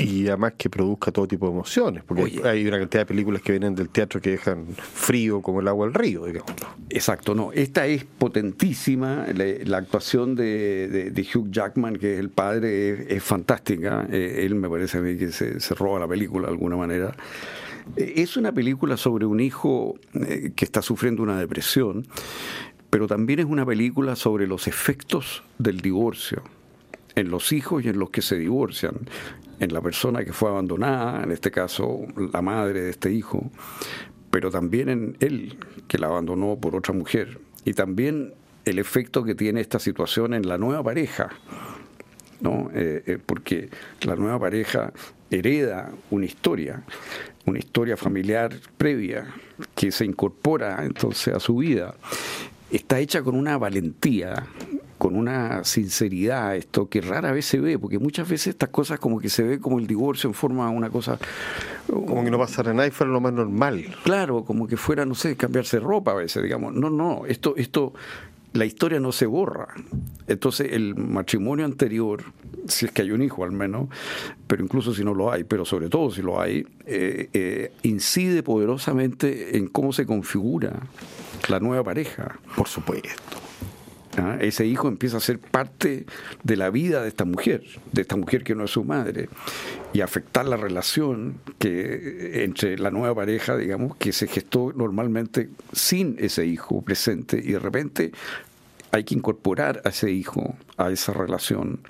Y 0.00 0.28
además 0.28 0.54
que 0.56 0.70
produzca 0.70 1.12
todo 1.12 1.26
tipo 1.26 1.46
de 1.46 1.52
emociones, 1.52 2.02
porque 2.04 2.40
hay 2.44 2.66
una 2.66 2.78
cantidad 2.78 3.02
de 3.02 3.06
películas 3.06 3.42
que 3.42 3.52
vienen 3.52 3.74
del 3.74 3.88
teatro 3.88 4.20
que 4.20 4.30
dejan 4.30 4.66
frío 4.76 5.42
como 5.42 5.60
el 5.60 5.68
agua 5.68 5.86
al 5.86 5.94
río, 5.94 6.24
digamos. 6.24 6.52
Exacto, 6.88 7.34
no. 7.34 7.52
Esta 7.52 7.86
es 7.86 8.04
potentísima. 8.04 9.26
La, 9.34 9.78
actuación 9.78 10.34
de, 10.34 11.26
Hugh 11.34 11.50
Jackman, 11.50 11.96
que 11.96 12.14
es 12.14 12.20
el 12.20 12.30
padre, 12.30 13.14
es, 13.14 13.22
fantástica. 13.22 14.06
Eh, 14.10 14.42
él 14.44 14.54
me 14.54 14.68
parece 14.68 14.98
a 14.98 15.00
mí 15.00 15.16
que 15.16 15.32
se, 15.32 15.58
roba 15.74 16.00
la 16.00 16.08
película 16.08 16.46
de 16.48 16.52
alguna 16.52 16.76
manera. 16.76 17.14
Eh, 17.96 18.14
es 18.16 18.36
una 18.36 18.52
película 18.52 18.96
sobre 18.96 19.26
un 19.26 19.40
hijo 19.40 19.94
eh, 20.14 20.52
que 20.54 20.64
está 20.64 20.82
sufriendo 20.82 21.22
una 21.22 21.38
depresión 21.38 22.06
pero 22.90 23.06
también 23.06 23.38
es 23.38 23.46
una 23.46 23.64
película 23.64 24.16
sobre 24.16 24.48
los 24.48 24.66
efectos 24.66 25.44
del 25.58 25.80
divorcio 25.80 26.42
en 27.14 27.30
los 27.30 27.52
hijos 27.52 27.84
y 27.84 27.88
en 27.88 27.98
los 27.98 28.10
que 28.10 28.22
se 28.22 28.36
divorcian, 28.36 28.94
en 29.60 29.72
la 29.72 29.80
persona 29.80 30.24
que 30.24 30.32
fue 30.32 30.50
abandonada, 30.50 31.22
en 31.22 31.30
este 31.30 31.50
caso 31.50 32.00
la 32.32 32.42
madre 32.42 32.82
de 32.82 32.90
este 32.90 33.12
hijo, 33.12 33.50
pero 34.30 34.50
también 34.50 34.88
en 34.88 35.16
él, 35.20 35.58
que 35.86 35.98
la 35.98 36.08
abandonó 36.08 36.56
por 36.56 36.74
otra 36.74 36.94
mujer, 36.94 37.38
y 37.64 37.74
también 37.74 38.34
el 38.64 38.78
efecto 38.78 39.22
que 39.22 39.34
tiene 39.34 39.60
esta 39.60 39.78
situación 39.78 40.34
en 40.34 40.48
la 40.48 40.58
nueva 40.58 40.82
pareja, 40.82 41.30
¿no? 42.40 42.70
Eh, 42.74 43.02
eh, 43.06 43.18
porque 43.24 43.68
la 44.02 44.16
nueva 44.16 44.38
pareja 44.38 44.92
hereda 45.30 45.92
una 46.10 46.24
historia, 46.24 46.82
una 47.46 47.58
historia 47.58 47.96
familiar 47.96 48.54
previa 48.76 49.26
que 49.74 49.92
se 49.92 50.04
incorpora 50.04 50.84
entonces 50.84 51.34
a 51.34 51.40
su 51.40 51.56
vida 51.56 51.94
está 52.70 53.00
hecha 53.00 53.22
con 53.22 53.34
una 53.34 53.58
valentía, 53.58 54.46
con 55.00 55.16
una 55.16 55.64
sinceridad, 55.64 56.54
esto 56.56 56.90
que 56.90 57.00
rara 57.00 57.32
vez 57.32 57.46
se 57.46 57.58
ve, 57.58 57.78
porque 57.78 57.98
muchas 57.98 58.28
veces 58.28 58.48
estas 58.48 58.68
cosas 58.68 58.98
como 58.98 59.18
que 59.18 59.30
se 59.30 59.42
ve 59.42 59.58
como 59.58 59.78
el 59.78 59.86
divorcio 59.86 60.28
en 60.28 60.34
forma 60.34 60.68
de 60.68 60.76
una 60.76 60.90
cosa... 60.90 61.18
Como 61.86 62.22
que 62.22 62.30
no 62.30 62.36
pasara 62.36 62.74
nada 62.74 62.86
y 62.86 62.90
fuera 62.90 63.10
lo 63.10 63.18
más 63.18 63.32
normal. 63.32 63.82
Claro, 64.04 64.44
como 64.44 64.66
que 64.66 64.76
fuera, 64.76 65.06
no 65.06 65.14
sé, 65.14 65.36
cambiarse 65.36 65.80
ropa 65.80 66.10
a 66.10 66.16
veces, 66.16 66.42
digamos. 66.42 66.74
No, 66.74 66.90
no, 66.90 67.24
esto, 67.24 67.54
esto, 67.56 67.94
la 68.52 68.66
historia 68.66 69.00
no 69.00 69.10
se 69.10 69.24
borra. 69.24 69.68
Entonces 70.26 70.70
el 70.70 70.94
matrimonio 70.94 71.64
anterior, 71.64 72.22
si 72.68 72.84
es 72.84 72.92
que 72.92 73.00
hay 73.00 73.10
un 73.10 73.22
hijo 73.22 73.42
al 73.42 73.52
menos, 73.52 73.88
pero 74.46 74.62
incluso 74.62 74.92
si 74.92 75.02
no 75.02 75.14
lo 75.14 75.32
hay, 75.32 75.44
pero 75.44 75.64
sobre 75.64 75.88
todo 75.88 76.10
si 76.10 76.20
lo 76.20 76.42
hay, 76.42 76.66
eh, 76.84 77.30
eh, 77.32 77.72
incide 77.84 78.42
poderosamente 78.42 79.56
en 79.56 79.68
cómo 79.68 79.94
se 79.94 80.04
configura 80.04 80.78
la 81.48 81.58
nueva 81.58 81.84
pareja. 81.84 82.38
Por 82.54 82.68
supuesto. 82.68 83.49
¿Ah? 84.16 84.38
Ese 84.40 84.66
hijo 84.66 84.88
empieza 84.88 85.18
a 85.18 85.20
ser 85.20 85.38
parte 85.38 86.04
de 86.42 86.56
la 86.56 86.70
vida 86.70 87.02
de 87.02 87.08
esta 87.08 87.24
mujer, 87.24 87.62
de 87.92 88.02
esta 88.02 88.16
mujer 88.16 88.42
que 88.42 88.54
no 88.54 88.64
es 88.64 88.70
su 88.72 88.84
madre, 88.84 89.28
y 89.92 90.00
afectar 90.00 90.46
la 90.46 90.56
relación 90.56 91.38
que 91.58 92.44
entre 92.44 92.76
la 92.78 92.90
nueva 92.90 93.14
pareja, 93.14 93.56
digamos, 93.56 93.96
que 93.96 94.12
se 94.12 94.26
gestó 94.26 94.72
normalmente 94.74 95.50
sin 95.72 96.16
ese 96.18 96.44
hijo 96.46 96.82
presente, 96.82 97.40
y 97.42 97.52
de 97.52 97.58
repente 97.60 98.12
hay 98.92 99.04
que 99.04 99.14
incorporar 99.14 99.82
a 99.84 99.90
ese 99.90 100.10
hijo 100.10 100.56
a 100.76 100.90
esa 100.90 101.12
relación 101.12 101.80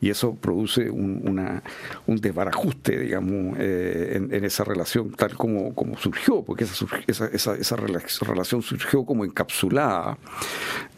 y 0.00 0.10
eso 0.10 0.34
produce 0.34 0.90
un, 0.90 1.22
una, 1.24 1.62
un 2.06 2.16
desbarajuste, 2.16 2.98
digamos, 2.98 3.56
eh, 3.58 4.20
en, 4.30 4.44
esa 4.44 4.64
relación 4.64 5.12
tal 5.12 5.34
como, 5.36 5.72
surgió, 5.96 6.42
porque 6.42 6.64
esa, 6.64 7.54
esa 7.54 7.76
relación 7.76 8.62
surgió 8.62 9.06
como 9.06 9.24
encapsulada 9.24 10.18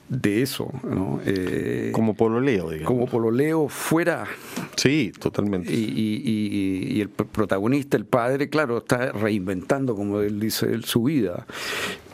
de 0.09 0.43
eso, 0.43 0.71
¿no? 0.83 1.21
Eh, 1.25 1.91
como 1.93 2.15
pololeo, 2.15 2.71
digamos. 2.71 2.89
Como 2.89 3.07
pololeo 3.07 3.69
fuera. 3.69 4.27
Sí, 4.77 5.13
totalmente. 5.19 5.73
Y, 5.73 5.77
y, 5.77 6.97
y, 6.97 7.01
el 7.01 7.09
protagonista, 7.09 7.97
el 7.97 8.05
padre, 8.05 8.49
claro, 8.49 8.79
está 8.79 9.13
reinventando, 9.13 9.95
como 9.95 10.21
él 10.21 10.41
dice, 10.41 10.83
su 10.83 11.05
vida 11.05 11.47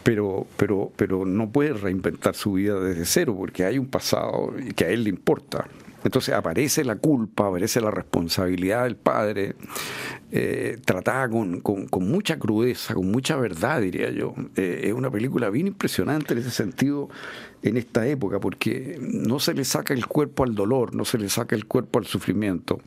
pero, 0.03 0.47
pero, 0.57 0.91
pero 0.97 1.25
no 1.25 1.51
puede 1.51 1.73
reinventar 1.73 2.35
su 2.35 2.55
vida 2.55 2.81
desde 2.81 3.05
cero 3.05 3.35
porque 3.37 3.65
hay 3.65 3.79
un 3.79 3.87
pasado 3.87 4.53
que 4.75 4.85
a 4.85 4.89
él 4.89 5.05
le 5.05 5.11
importa. 5.11 5.67
Entonces 6.05 6.35
aparece 6.35 6.85
la 6.85 6.97
culpa, 6.97 7.49
aparece 7.49 7.81
la 7.81 7.91
responsabilidad 7.91 8.85
del 8.85 8.97
padre, 8.97 9.55
eh, 10.33 10.79
tratada 10.85 11.29
con, 11.29 11.61
mucha 12.01 12.39
crudeza, 12.39 12.95
con 12.95 13.11
mucha 13.11 13.37
verdad, 13.37 13.81
diría 13.81 14.11
yo. 14.11 14.35
Eh, 14.57 14.83
es 14.85 14.93
una 14.93 15.11
película 15.11 15.51
bien 15.51 15.67
impresionante 15.67 16.35
en 16.35 16.41
ese 16.41 16.51
sentido 16.51 17.09
en 17.63 17.77
esta 17.77 18.07
época, 18.07 18.41
porque 18.41 18.99
no 19.01 19.39
se 19.39 19.53
le 19.53 19.65
saca 19.65 19.93
el 19.93 20.07
cuerpo 20.07 20.45
al 20.45 20.55
dolor, 20.55 20.95
no 20.95 21.05
se 21.05 21.19
le 21.19 21.29
saca 21.29 21.55
el 21.55 21.67
cuerpo 21.67 21.99
al 21.99 22.07
sufrimiento. 22.07 22.81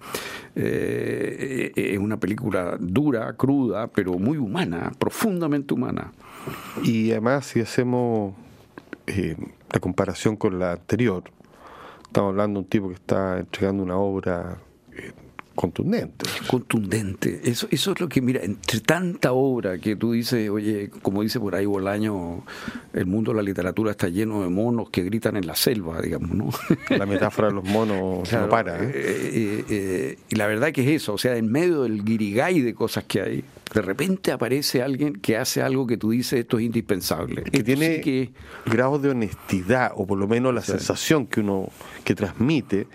Eh, 0.56 1.72
es 1.76 2.00
una 2.00 2.18
película 2.18 2.78
dura, 2.80 3.34
cruda, 3.34 3.88
pero 3.88 4.14
muy 4.14 4.38
humana, 4.38 4.92
profundamente 4.98 5.74
humana. 5.74 6.12
Y 6.84 7.12
además, 7.12 7.46
si 7.46 7.60
hacemos 7.60 8.34
la 9.72 9.80
comparación 9.80 10.36
con 10.38 10.60
la 10.60 10.72
anterior, 10.72 11.24
estamos 12.14 12.30
hablando 12.30 12.60
de 12.60 12.64
un 12.66 12.70
tipo 12.70 12.90
que 12.90 12.94
está 12.94 13.40
entregando 13.40 13.82
una 13.82 13.98
obra 13.98 14.60
eh, 14.96 15.12
contundente. 15.56 16.26
Contundente. 16.48 17.42
Eso, 17.44 17.68
eso 17.72 17.92
es 17.92 18.00
lo 18.00 18.10
que, 18.10 18.22
mira, 18.22 18.42
entre 18.44 18.80
tanta 18.80 19.34
obra 19.34 19.78
que 19.78 19.96
tú 19.96 20.14
dices, 20.14 20.50
oye, 20.50 20.90
como 21.02 21.22
dice 21.22 21.40
por 21.40 21.56
ahí 21.56 21.66
Bolaño, 21.66 22.44
el 22.94 23.06
mundo 23.06 23.32
de 23.32 23.38
la 23.38 23.44
literatura 23.44 23.92
está 23.92 24.10
lleno 24.10 24.44
de 24.44 24.50
monos 24.50 24.90
que 24.90 25.04
gritan 25.04 25.38
en 25.38 25.48
la 25.48 25.56
selva, 25.56 26.02
digamos, 26.02 26.32
¿no? 26.32 26.50
La 26.98 27.06
metáfora 27.06 27.50
de 27.50 27.54
los 27.56 27.66
monos 27.66 28.32
no 28.32 28.50
para. 28.50 28.78
¿eh? 28.82 30.18
y 30.30 30.36
la 30.36 30.48
verdad 30.48 30.72
que 30.72 30.82
es 30.82 31.02
eso, 31.02 31.14
o 31.14 31.18
sea, 31.18 31.36
en 31.38 31.52
medio 31.52 31.84
del 31.84 32.04
guirigay 32.04 32.62
de 32.62 32.74
cosas 32.74 33.04
que 33.06 33.22
hay, 33.22 33.44
de 33.74 33.82
repente 33.82 34.32
aparece 34.32 34.84
alguien 34.84 35.16
que 35.16 35.38
hace 35.38 35.62
algo 35.62 35.88
que 35.88 35.98
tú 35.98 36.12
dices 36.12 36.42
esto 36.42 36.60
es 36.60 36.66
indispensable. 36.66 37.44
Que 37.44 37.64
tiene 37.64 38.02
que... 38.02 38.32
grados 38.66 39.02
de 39.02 39.10
honestidad, 39.10 39.92
o 39.96 40.06
por 40.06 40.20
lo 40.20 40.28
menos 40.28 40.54
la 40.54 40.62
sensación 40.62 41.26
que 41.26 41.40
uno 41.40 41.70
que 42.04 42.14
transmite, 42.14 42.88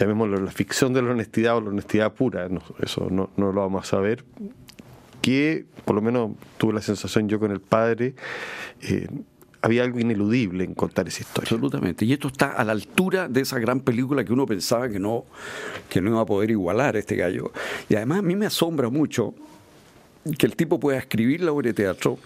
llamémoslo 0.00 0.40
la 0.40 0.50
ficción 0.50 0.94
de 0.94 1.02
la 1.02 1.10
honestidad 1.10 1.58
o 1.58 1.60
la 1.60 1.68
honestidad 1.68 2.12
pura, 2.14 2.48
eso 2.80 3.08
no, 3.10 3.30
lo 3.36 3.52
vamos 3.52 3.84
a 3.84 3.86
saber, 3.86 4.24
que 5.20 5.66
por 5.84 5.94
lo 5.94 6.00
menos 6.00 6.32
tuve 6.56 6.72
la 6.72 6.80
sensación 6.80 7.28
yo 7.28 7.38
con 7.38 7.50
el 7.50 7.60
padre, 7.60 8.14
eh, 8.80 9.06
había 9.60 9.82
algo 9.82 10.00
ineludible 10.00 10.64
en 10.64 10.72
contar 10.72 11.06
esa 11.06 11.20
historia. 11.20 11.48
Absolutamente. 11.48 12.06
Y 12.06 12.14
esto 12.14 12.28
está 12.28 12.52
a 12.52 12.64
la 12.64 12.72
altura 12.72 13.28
de 13.28 13.42
esa 13.42 13.58
gran 13.58 13.80
película 13.80 14.24
que 14.24 14.32
uno 14.32 14.46
pensaba 14.46 14.88
que 14.88 14.98
no, 14.98 15.26
que 15.90 16.00
no 16.00 16.08
iba 16.08 16.22
a 16.22 16.24
poder 16.24 16.50
igualar 16.50 16.96
este 16.96 17.14
gallo. 17.14 17.52
Y 17.90 17.94
además 17.96 18.20
a 18.20 18.22
mí 18.22 18.36
me 18.36 18.46
asombra 18.46 18.88
mucho 18.88 19.34
que 20.38 20.46
el 20.46 20.56
tipo 20.56 20.80
pueda 20.80 20.96
escribir 20.96 21.42
la 21.42 21.52
obra 21.52 21.68
de 21.68 21.74
teatro 21.74 22.18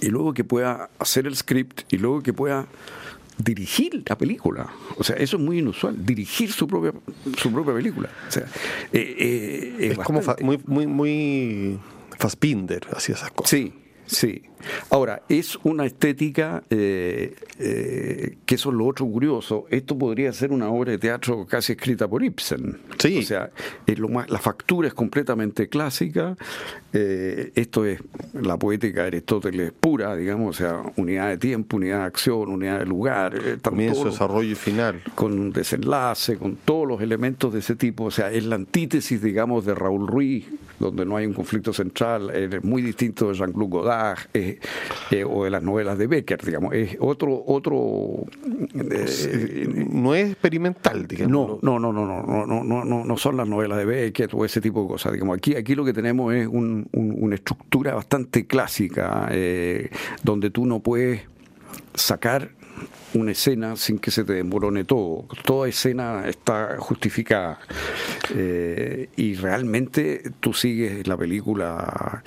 y 0.00 0.08
luego 0.08 0.32
que 0.32 0.44
pueda 0.44 0.88
hacer 0.98 1.26
el 1.26 1.36
script 1.36 1.82
y 1.92 1.98
luego 1.98 2.22
que 2.22 2.32
pueda 2.32 2.66
dirigir 3.38 4.02
la 4.06 4.16
película. 4.16 4.68
O 4.96 5.04
sea, 5.04 5.16
eso 5.16 5.36
es 5.36 5.42
muy 5.42 5.58
inusual, 5.58 6.04
dirigir 6.04 6.52
su 6.52 6.66
propia 6.66 6.92
su 7.38 7.52
propia 7.52 7.74
película. 7.74 8.08
O 8.28 8.30
sea, 8.30 8.44
eh, 8.92 9.16
eh, 9.18 9.88
es, 9.92 9.98
como 9.98 10.20
muy, 10.40 10.60
muy, 10.66 10.86
muy 10.86 11.78
Fassbinder, 12.18 12.86
hacía 12.94 13.14
esas 13.14 13.30
cosas. 13.30 13.50
Sí, 13.50 13.72
sí. 14.06 14.42
Ahora, 14.90 15.22
es 15.28 15.58
una 15.64 15.84
estética 15.86 16.62
eh, 16.70 17.34
eh, 17.58 18.36
que 18.46 18.54
eso 18.54 18.70
es 18.70 18.76
lo 18.76 18.86
otro 18.86 19.06
curioso. 19.06 19.66
Esto 19.70 19.96
podría 19.98 20.32
ser 20.32 20.52
una 20.52 20.68
obra 20.68 20.92
de 20.92 20.98
teatro 20.98 21.46
casi 21.46 21.72
escrita 21.72 22.08
por 22.08 22.22
Ibsen. 22.22 22.78
Sí. 22.98 23.18
O 23.18 23.22
sea, 23.22 23.50
es 23.86 23.98
lo 23.98 24.08
más, 24.08 24.28
la 24.30 24.38
factura 24.38 24.88
es 24.88 24.94
completamente 24.94 25.68
clásica. 25.68 26.36
eh, 26.92 27.52
esto 27.54 27.84
es 27.84 28.00
la 28.34 28.56
poética 28.56 29.02
de 29.02 29.06
Aristóteles 29.08 29.72
pura, 29.72 30.14
digamos, 30.16 30.56
o 30.56 30.58
sea, 30.58 30.82
unidad 30.96 31.28
de 31.30 31.38
tiempo, 31.38 31.76
unidad 31.76 31.98
de 32.00 32.04
acción, 32.04 32.48
unidad 32.48 32.78
de 32.80 32.86
lugar. 32.86 33.34
eh, 33.36 33.58
Comienzo, 33.62 34.04
desarrollo 34.04 34.50
y 34.50 34.54
final. 34.54 35.02
con 35.14 35.32
un 35.38 35.52
desenlace, 35.52 36.36
con 36.36 36.56
todos 36.56 36.86
los 36.86 37.00
elementos 37.00 37.52
de 37.52 37.58
ese 37.60 37.74
tipo. 37.76 38.04
O 38.04 38.10
sea, 38.10 38.30
es 38.30 38.44
la 38.44 38.56
antítesis, 38.56 39.20
digamos, 39.22 39.64
de 39.64 39.74
Raúl 39.74 40.06
Ruiz, 40.06 40.46
donde 40.78 41.04
no 41.04 41.16
hay 41.16 41.26
un 41.26 41.32
conflicto 41.34 41.72
central, 41.72 42.30
es 42.30 42.62
muy 42.64 42.82
distinto 42.82 43.28
de 43.28 43.34
Jean-Claude 43.34 43.70
Godard 43.70 44.18
eh, 45.10 45.18
eh, 45.20 45.24
o 45.24 45.44
de 45.44 45.50
las 45.50 45.62
novelas 45.62 45.98
de 45.98 46.06
Becker, 46.06 46.42
digamos. 46.44 46.74
Es 46.74 46.96
otro. 47.00 47.42
otro 47.46 48.24
eh, 48.74 49.86
No 49.90 50.14
es 50.14 50.30
experimental, 50.30 51.06
digamos. 51.06 51.62
no, 51.62 51.78
no, 51.78 51.92
no, 51.92 51.92
no, 52.06 52.22
no, 52.22 52.46
no, 52.46 52.64
no, 52.64 52.84
no, 52.84 53.04
no 53.04 53.16
son 53.16 53.36
las 53.36 53.48
novelas 53.48 53.78
de 53.78 53.84
Beckett 53.84 54.32
o 54.34 54.44
ese 54.44 54.60
tipo 54.60 54.82
de 54.82 54.88
cosas. 54.88 55.12
Digamos, 55.12 55.36
aquí, 55.36 55.54
aquí 55.56 55.74
lo 55.74 55.84
que 55.84 55.92
tenemos 55.92 56.34
es 56.34 56.46
un- 56.46 56.86
un- 56.92 57.16
una 57.20 57.34
estructura 57.34 57.94
bastante 57.94 58.46
clásica, 58.46 59.28
eh, 59.30 59.90
donde 60.22 60.50
tú 60.50 60.66
no 60.66 60.80
puedes 60.80 61.22
sacar 61.94 62.50
una 63.14 63.30
escena 63.30 63.76
sin 63.76 63.98
que 63.98 64.10
se 64.10 64.24
te 64.24 64.32
desmorone 64.32 64.82
todo. 64.84 65.26
Toda 65.44 65.68
escena 65.68 66.24
está 66.26 66.76
justificada. 66.78 67.60
Eh, 68.34 69.08
y 69.16 69.34
realmente 69.36 70.22
tú 70.40 70.52
sigues 70.52 71.06
la 71.06 71.16
película 71.16 72.22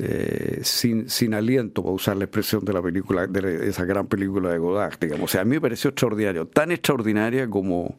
eh, 0.00 0.60
sin, 0.62 1.08
sin 1.08 1.34
aliento, 1.34 1.82
para 1.82 1.94
usar 1.94 2.16
la 2.16 2.24
expresión 2.24 2.64
de 2.64 2.72
la 2.72 2.82
película, 2.82 3.26
de 3.26 3.68
esa 3.68 3.84
gran 3.84 4.06
película 4.06 4.50
de 4.50 4.58
Godard, 4.58 4.98
digamos. 5.00 5.30
O 5.30 5.32
sea, 5.32 5.42
a 5.42 5.44
mí 5.44 5.50
me 5.50 5.60
pareció 5.60 5.90
extraordinario, 5.90 6.46
tan 6.46 6.72
extraordinaria 6.72 7.48
como, 7.48 7.96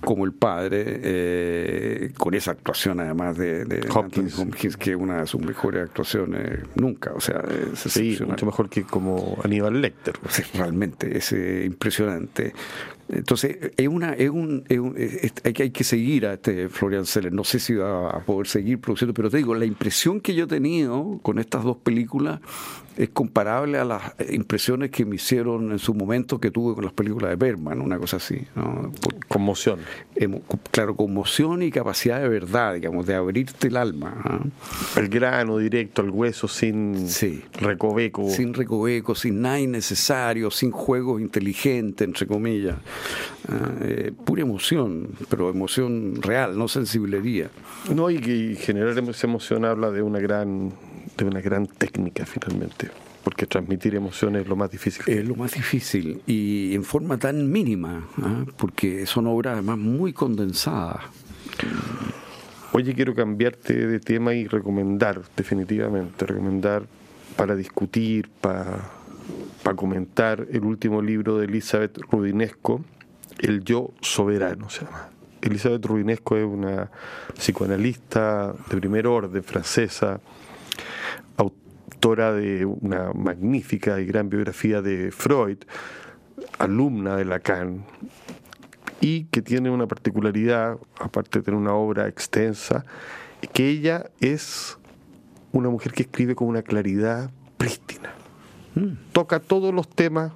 como 0.00 0.24
el 0.24 0.32
padre, 0.32 0.84
eh, 0.86 2.12
con 2.16 2.34
esa 2.34 2.52
actuación 2.52 3.00
además 3.00 3.36
de, 3.36 3.64
de 3.64 3.86
Hopkins. 3.88 4.38
Hopkins, 4.38 4.76
que 4.76 4.90
es 4.90 4.96
una 4.96 5.20
de 5.20 5.26
sus 5.26 5.40
mejores 5.40 5.82
actuaciones 5.84 6.60
nunca. 6.74 7.12
O 7.14 7.20
sea, 7.20 7.42
es 7.72 7.80
Sí, 7.80 8.18
mucho 8.26 8.46
mejor 8.46 8.68
que 8.68 8.82
como 8.84 9.38
Aníbal 9.42 9.80
Lecter. 9.80 10.14
Realmente 10.54 11.18
es 11.18 11.32
eh, 11.32 11.64
impresionante. 11.64 12.52
Entonces, 13.08 13.56
es 13.76 13.88
una, 13.88 14.12
es 14.14 14.30
un, 14.30 14.64
es 14.68 14.78
un- 14.78 14.94
es- 14.96 15.32
hay, 15.44 15.52
que, 15.52 15.62
hay 15.64 15.70
que 15.70 15.84
seguir 15.84 16.26
a 16.26 16.34
este 16.34 16.68
Florian 16.68 17.06
Seller. 17.06 17.32
No 17.32 17.44
sé 17.44 17.58
si 17.60 17.74
va 17.74 18.10
a 18.10 18.20
poder 18.20 18.46
seguir 18.48 18.80
produciendo, 18.80 19.14
pero 19.14 19.30
te 19.30 19.36
digo, 19.36 19.54
la 19.54 19.64
impresión 19.64 20.20
que 20.20 20.34
yo 20.34 20.44
he 20.44 20.48
tenido 20.48 21.18
con 21.22 21.38
estas 21.38 21.62
dos 21.64 21.76
películas 21.76 22.40
es 22.96 23.10
comparable 23.10 23.78
a 23.78 23.84
las 23.84 24.02
impresiones 24.30 24.90
que 24.90 25.04
me 25.04 25.16
hicieron 25.16 25.70
en 25.70 25.78
su 25.78 25.92
momento 25.92 26.40
que 26.40 26.50
tuve 26.50 26.74
con 26.74 26.82
las 26.84 26.94
películas 26.94 27.28
de 27.30 27.36
Bergman, 27.36 27.82
una 27.82 27.98
cosa 27.98 28.16
así. 28.16 28.40
¿no? 28.54 28.90
Por- 29.00 29.14
Conmoción. 29.26 29.80
emo- 30.14 30.40
claro, 30.70 30.96
conmoción 30.96 31.62
y 31.62 31.70
capacidad 31.70 32.20
de 32.22 32.28
verdad, 32.28 32.72
digamos, 32.74 33.04
de 33.06 33.14
abrirte 33.14 33.68
el 33.68 33.76
alma. 33.76 34.14
¿ah? 34.24 34.40
Al 34.96 35.08
grano, 35.08 35.58
directo, 35.58 36.00
al 36.00 36.08
hueso, 36.10 36.48
sin 36.48 37.06
Sí. 37.08 37.42
recoveco. 37.60 38.30
sin 38.30 38.54
recoveco, 38.54 39.14
sin 39.14 39.42
nada 39.42 39.60
innecesario, 39.60 40.50
sin 40.50 40.70
juegos 40.70 41.20
inteligentes, 41.20 42.06
entre 42.08 42.26
comillas. 42.26 42.76
Eh, 43.82 44.12
pura 44.24 44.42
emoción, 44.42 45.10
pero 45.28 45.48
emoción 45.48 46.20
real, 46.20 46.58
no 46.58 46.66
sensiblería. 46.66 47.48
No, 47.94 48.10
y 48.10 48.18
que 48.18 48.56
generar 48.56 48.98
esa 48.98 49.26
emoción 49.26 49.64
habla 49.64 49.90
de 49.90 50.02
una 50.02 50.18
gran, 50.18 50.72
de 51.16 51.24
una 51.24 51.40
gran 51.40 51.66
técnica 51.66 52.26
finalmente. 52.26 52.90
Porque 53.22 53.46
transmitir 53.46 53.94
emociones 53.94 54.42
es 54.42 54.48
lo 54.48 54.56
más 54.56 54.70
difícil. 54.70 55.02
Es 55.06 55.26
lo 55.26 55.34
más 55.34 55.52
difícil 55.52 56.22
y 56.26 56.74
en 56.74 56.84
forma 56.84 57.18
tan 57.18 57.50
mínima, 57.50 58.06
¿ah? 58.22 58.44
porque 58.56 59.04
son 59.06 59.26
obras 59.26 59.54
además 59.54 59.78
muy 59.78 60.12
condensadas. 60.12 61.02
Oye, 62.72 62.94
quiero 62.94 63.14
cambiarte 63.14 63.86
de 63.86 64.00
tema 64.00 64.34
y 64.34 64.46
recomendar, 64.46 65.22
definitivamente, 65.36 66.26
recomendar 66.26 66.84
para 67.36 67.56
discutir, 67.56 68.28
para, 68.40 68.90
para 69.66 69.74
comentar 69.74 70.46
el 70.52 70.64
último 70.64 71.02
libro 71.02 71.38
de 71.38 71.46
Elizabeth 71.46 71.98
Rudinesco, 72.08 72.84
El 73.40 73.64
Yo 73.64 73.90
Soberano 74.00 74.70
se 74.70 74.84
llama. 74.84 75.10
Elizabeth 75.42 75.84
Rudinesco 75.84 76.36
es 76.36 76.44
una 76.44 76.88
psicoanalista 77.34 78.54
de 78.70 78.76
primer 78.76 79.08
orden 79.08 79.42
francesa, 79.42 80.20
autora 81.36 82.32
de 82.32 82.64
una 82.64 83.12
magnífica 83.12 83.98
y 83.98 84.06
gran 84.06 84.30
biografía 84.30 84.82
de 84.82 85.10
Freud, 85.10 85.58
alumna 86.60 87.16
de 87.16 87.24
Lacan, 87.24 87.84
y 89.00 89.24
que 89.24 89.42
tiene 89.42 89.68
una 89.68 89.88
particularidad, 89.88 90.78
aparte 91.00 91.40
de 91.40 91.44
tener 91.44 91.58
una 91.58 91.74
obra 91.74 92.06
extensa, 92.06 92.84
que 93.52 93.68
ella 93.68 94.10
es 94.20 94.78
una 95.50 95.70
mujer 95.70 95.92
que 95.92 96.04
escribe 96.04 96.36
con 96.36 96.46
una 96.46 96.62
claridad 96.62 97.32
prístina. 97.56 98.14
Toca 99.12 99.40
todos 99.40 99.72
los 99.72 99.88
temas 99.88 100.32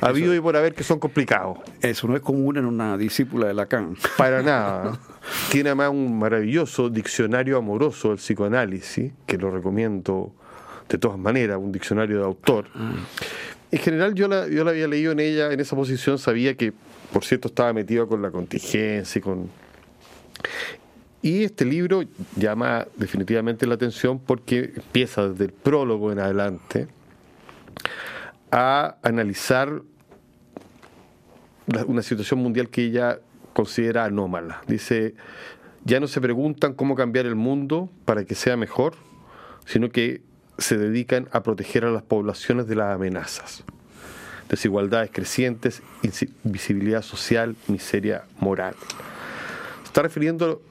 habido 0.00 0.34
y 0.34 0.40
por 0.40 0.56
haber 0.56 0.74
que 0.74 0.84
son 0.84 0.98
complicados. 0.98 1.58
Eso 1.80 2.08
no 2.08 2.16
es 2.16 2.22
común 2.22 2.56
en 2.56 2.64
una 2.64 2.96
discípula 2.96 3.46
de 3.46 3.54
Lacan. 3.54 3.96
Para 4.16 4.42
nada. 4.42 4.98
Tiene 5.50 5.70
además 5.70 5.90
un 5.90 6.18
maravilloso 6.18 6.90
diccionario 6.90 7.56
amoroso 7.58 8.08
del 8.08 8.18
psicoanálisis, 8.18 9.12
que 9.26 9.38
lo 9.38 9.50
recomiendo 9.50 10.32
de 10.88 10.98
todas 10.98 11.18
maneras, 11.18 11.58
un 11.58 11.72
diccionario 11.72 12.18
de 12.18 12.24
autor. 12.24 12.66
En 13.70 13.78
general 13.78 14.14
yo 14.14 14.28
la, 14.28 14.46
yo 14.48 14.64
la 14.64 14.70
había 14.70 14.86
leído 14.86 15.12
en 15.12 15.20
ella, 15.20 15.50
en 15.50 15.60
esa 15.60 15.74
posición, 15.74 16.18
sabía 16.18 16.54
que, 16.56 16.72
por 17.12 17.24
cierto, 17.24 17.48
estaba 17.48 17.72
metido 17.72 18.06
con 18.06 18.22
la 18.22 18.30
contingencia 18.30 19.18
y 19.18 19.22
con... 19.22 19.48
Y 21.22 21.44
este 21.44 21.64
libro 21.64 22.04
llama 22.36 22.86
definitivamente 22.96 23.66
la 23.66 23.74
atención 23.74 24.18
porque 24.18 24.74
empieza 24.76 25.26
desde 25.30 25.46
el 25.46 25.52
prólogo 25.52 26.12
en 26.12 26.18
adelante 26.18 26.86
a 28.50 28.96
analizar 29.02 29.82
una 31.86 32.02
situación 32.02 32.40
mundial 32.40 32.68
que 32.68 32.84
ella 32.84 33.20
considera 33.52 34.04
anómala. 34.04 34.62
Dice, 34.66 35.14
ya 35.84 36.00
no 36.00 36.06
se 36.06 36.20
preguntan 36.20 36.74
cómo 36.74 36.94
cambiar 36.94 37.26
el 37.26 37.34
mundo 37.34 37.90
para 38.04 38.24
que 38.24 38.34
sea 38.34 38.56
mejor, 38.56 38.94
sino 39.64 39.90
que 39.90 40.22
se 40.58 40.76
dedican 40.76 41.28
a 41.32 41.42
proteger 41.42 41.84
a 41.84 41.90
las 41.90 42.02
poblaciones 42.02 42.66
de 42.66 42.76
las 42.76 42.94
amenazas. 42.94 43.64
Desigualdades 44.48 45.10
crecientes, 45.12 45.82
invisibilidad 46.44 47.02
social, 47.02 47.56
miseria 47.66 48.24
moral. 48.38 48.74
Se 49.82 49.86
Está 49.86 50.02
refiriendo 50.02 50.62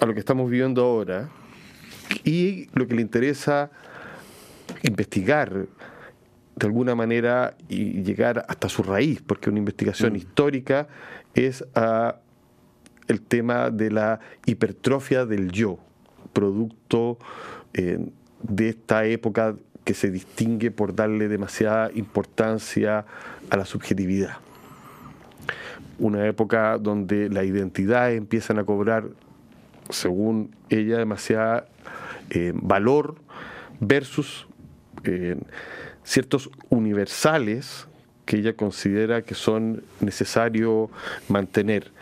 a 0.00 0.06
lo 0.06 0.14
que 0.14 0.20
estamos 0.20 0.50
viviendo 0.50 0.82
ahora 0.82 1.28
y 2.24 2.68
lo 2.72 2.86
que 2.86 2.94
le 2.94 3.02
interesa 3.02 3.70
investigar 4.82 5.66
de 6.56 6.66
alguna 6.66 6.94
manera 6.94 7.54
y 7.68 8.02
llegar 8.02 8.44
hasta 8.48 8.68
su 8.68 8.82
raíz, 8.82 9.20
porque 9.22 9.50
una 9.50 9.58
investigación 9.58 10.16
histórica 10.16 10.88
es 11.34 11.64
a 11.74 12.16
el 13.08 13.20
tema 13.20 13.70
de 13.70 13.90
la 13.90 14.20
hipertrofia 14.46 15.26
del 15.26 15.52
yo, 15.52 15.78
producto 16.32 17.18
eh, 17.74 17.98
de 18.42 18.68
esta 18.70 19.04
época 19.04 19.54
que 19.84 19.94
se 19.94 20.10
distingue 20.10 20.70
por 20.70 20.94
darle 20.94 21.28
demasiada 21.28 21.90
importancia 21.94 23.04
a 23.50 23.56
la 23.56 23.64
subjetividad. 23.64 24.38
Una 25.98 26.26
época 26.26 26.78
donde 26.78 27.28
las 27.28 27.44
identidades 27.44 28.18
empiezan 28.18 28.58
a 28.58 28.64
cobrar, 28.64 29.04
según 29.90 30.56
ella, 30.68 30.98
demasiada 30.98 31.68
eh, 32.30 32.52
valor 32.54 33.14
versus 33.78 34.48
eh, 35.04 35.36
ciertos 36.06 36.48
universales 36.70 37.86
que 38.24 38.38
ella 38.38 38.54
considera 38.54 39.22
que 39.22 39.34
son 39.34 39.82
necesarios 40.00 40.88
mantener. 41.28 41.92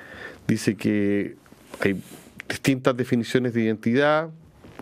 Dice 0.47 0.77
que 0.77 1.37
hay 1.81 2.01
distintas 2.49 2.97
definiciones 2.97 3.55
de 3.55 3.63
identidad, 3.63 4.29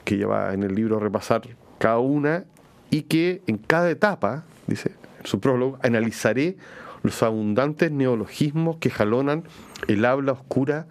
que 0.04 0.16
ella 0.16 0.26
va 0.26 0.54
en 0.54 0.64
el 0.64 0.74
libro 0.74 0.96
a 0.96 1.00
repasar 1.00 1.42
cada 1.78 1.98
una, 1.98 2.44
y 2.90 3.02
que 3.02 3.42
en 3.46 3.58
cada 3.58 3.90
etapa, 3.90 4.44
dice 4.66 4.90
en 5.20 5.26
su 5.26 5.40
prólogo, 5.40 5.78
analizaré 5.82 6.56
los 7.02 7.22
abundantes 7.22 7.90
neologismos 7.90 8.76
que 8.76 8.90
jalonan 8.90 9.44
el 9.88 10.04
habla 10.04 10.32
oscura 10.32 10.87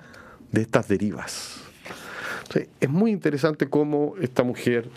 de 0.52 0.62
estas 0.62 0.88
derivas. 0.88 1.62
Es 2.82 2.90
muy 2.90 3.12
interesante 3.12 3.70
cómo 3.70 4.16
esta 4.20 4.44
mujer 4.44 4.90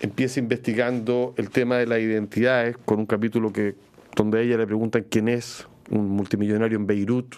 empieza 0.00 0.40
investigando 0.40 1.34
el 1.36 1.50
tema 1.50 1.76
de 1.76 1.86
las 1.86 2.00
identidades 2.00 2.76
con 2.84 2.98
un 2.98 3.06
capítulo 3.06 3.52
que 3.52 3.74
donde 4.14 4.38
a 4.38 4.42
ella 4.42 4.56
le 4.56 4.66
preguntan 4.66 5.04
quién 5.08 5.28
es 5.28 5.66
un 5.90 6.08
multimillonario 6.08 6.76
en 6.78 6.86
Beirut. 6.86 7.36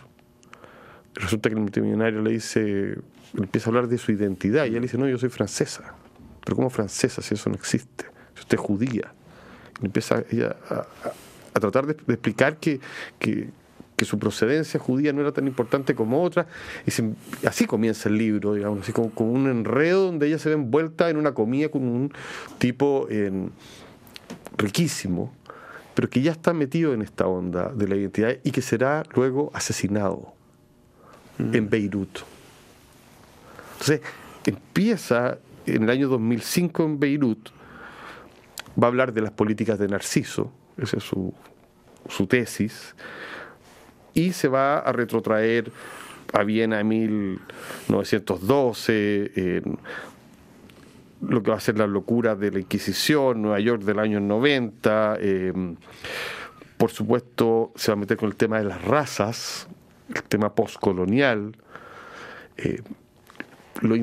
Resulta 1.15 1.49
que 1.49 1.55
el 1.55 1.61
multimillonario 1.61 2.23
le 2.23 2.33
dice, 2.33 2.97
empieza 3.37 3.69
a 3.69 3.71
hablar 3.71 3.89
de 3.89 3.99
su 3.99 4.13
identidad 4.13 4.65
y 4.65 4.69
ella 4.69 4.77
le 4.77 4.83
dice, 4.83 4.99
no, 4.99 5.09
yo 5.09 5.19
soy 5.19 5.29
francesa. 5.29 5.95
Pero 6.45 6.57
¿cómo 6.57 6.71
francesa 6.71 7.21
si 7.23 7.35
eso 7.35 7.51
no 7.51 7.57
existe? 7.57 8.07
Si 8.35 8.41
usted 8.41 8.59
es 8.59 8.61
judía. 8.61 9.13
Empieza 9.83 10.23
ella 10.31 10.57
a, 10.69 10.87
a 11.55 11.61
tratar 11.61 11.87
de, 11.87 11.95
de 11.95 12.15
explicar 12.15 12.57
que, 12.57 12.81
que, 13.19 13.49
que 14.01 14.07
su 14.07 14.19
procedencia 14.19 14.81
judía 14.81 15.13
no 15.13 15.21
era 15.21 15.31
tan 15.31 15.47
importante 15.47 15.95
como 15.95 16.23
otra. 16.23 16.47
Y 16.87 16.91
se- 16.91 17.13
así 17.47 17.67
comienza 17.67 18.09
el 18.09 18.17
libro, 18.17 18.55
digamos, 18.55 18.81
así 18.81 18.93
como, 18.93 19.11
como 19.11 19.31
un 19.33 19.47
enredo 19.47 20.07
donde 20.07 20.27
ella 20.27 20.39
se 20.39 20.49
ve 20.49 20.55
envuelta 20.55 21.11
en 21.11 21.19
una 21.19 21.35
comida 21.35 21.69
con 21.69 21.83
un 21.83 22.11
tipo 22.57 23.07
riquísimo, 24.57 25.35
pero 25.95 26.09
que 26.09 26.23
ya 26.23 26.33
está 26.33 26.55
metido 26.55 26.95
en 26.95 27.03
esta 27.03 27.27
onda 27.27 27.69
de 27.75 27.89
la 27.89 27.97
identidad 27.97 28.37
y 28.43 28.51
que 28.53 28.63
será 28.63 29.03
luego 29.15 29.51
asesinado 29.53 30.33
en 31.39 31.69
Beirut. 31.69 32.21
Entonces, 33.73 34.01
empieza 34.47 35.39
en 35.67 35.83
el 35.85 35.91
año 35.91 36.09
2005 36.09 36.85
en 36.85 36.99
Beirut, 37.01 37.51
va 38.83 38.87
a 38.87 38.89
hablar 38.89 39.13
de 39.13 39.21
las 39.21 39.31
políticas 39.33 39.79
de 39.79 39.89
Narciso, 39.89 40.51
esa 40.79 40.97
es 40.97 41.03
su, 41.03 41.35
su 42.09 42.27
tesis, 42.27 42.95
y 44.15 44.33
se 44.33 44.49
va 44.49 44.79
a 44.79 44.93
retrotraer 44.93 45.71
a 46.33 46.43
Viena 46.45 46.81
en 46.81 46.89
1912, 46.89 49.33
en 49.35 49.79
lo 51.23 51.43
que 51.43 51.51
va 51.51 51.57
a 51.57 51.61
ser 51.61 51.79
la 51.79 51.87
locura 51.87 52.35
de 52.35 52.51
la 52.51 52.59
Inquisición, 52.61 53.43
Nueva 53.43 53.61
York 53.61 53.83
del 53.83 53.99
año 53.99 54.21
90, 54.21 55.17
eh, 55.21 55.53
por 56.77 56.91
supuesto 56.91 57.73
se 57.77 57.91
va 57.91 57.95
a 57.95 57.99
meter 58.01 58.17
con 58.17 58.29
el 58.31 58.37
tema 58.37 58.59
de 58.59 58.65
las 58.65 58.83
razas, 58.85 59.69
el 60.15 60.23
tema 60.25 60.55
postcolonial, 60.55 61.57
eh, 62.57 62.81
lo 63.83 63.95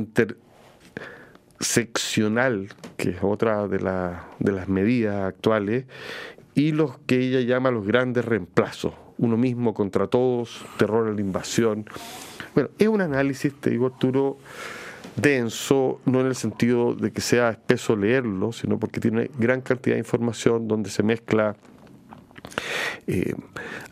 interseccional, 1.60 2.70
que 2.98 3.10
es 3.12 3.18
otra 3.22 3.68
de, 3.68 3.80
la- 3.80 4.28
de 4.40 4.52
las 4.52 4.68
medidas 4.68 5.24
actuales, 5.24 5.86
y 6.54 6.72
los 6.72 6.98
que 7.00 7.20
ella 7.20 7.42
llama 7.42 7.72
los 7.72 7.86
grandes 7.86 8.26
reemplazos, 8.26 8.94
uno 9.18 9.38
mismo 9.38 9.74
contra 9.74 10.08
todos, 10.08 10.66
terror 10.78 11.08
a 11.08 11.12
la 11.12 11.22
invasión. 11.22 11.86
Bueno, 12.54 12.70
es 12.78 12.88
un 12.88 13.02
análisis, 13.02 13.54
te 13.54 13.70
digo 13.70 13.88
Arturo, 13.88 14.38
denso, 15.16 16.00
no 16.06 16.22
en 16.22 16.28
el 16.28 16.36
sentido 16.36 16.94
de 16.94 17.12
que 17.12 17.22
sea 17.22 17.50
espeso 17.50 17.96
leerlo, 17.96 18.52
sino 18.52 18.80
porque 18.80 19.00
tiene 19.00 19.30
gran 19.38 19.62
cantidad 19.62 19.96
de 19.96 20.00
información 20.00 20.68
donde 20.68 20.90
se 20.90 21.04
mezcla 21.04 21.56
eh, 23.08 23.34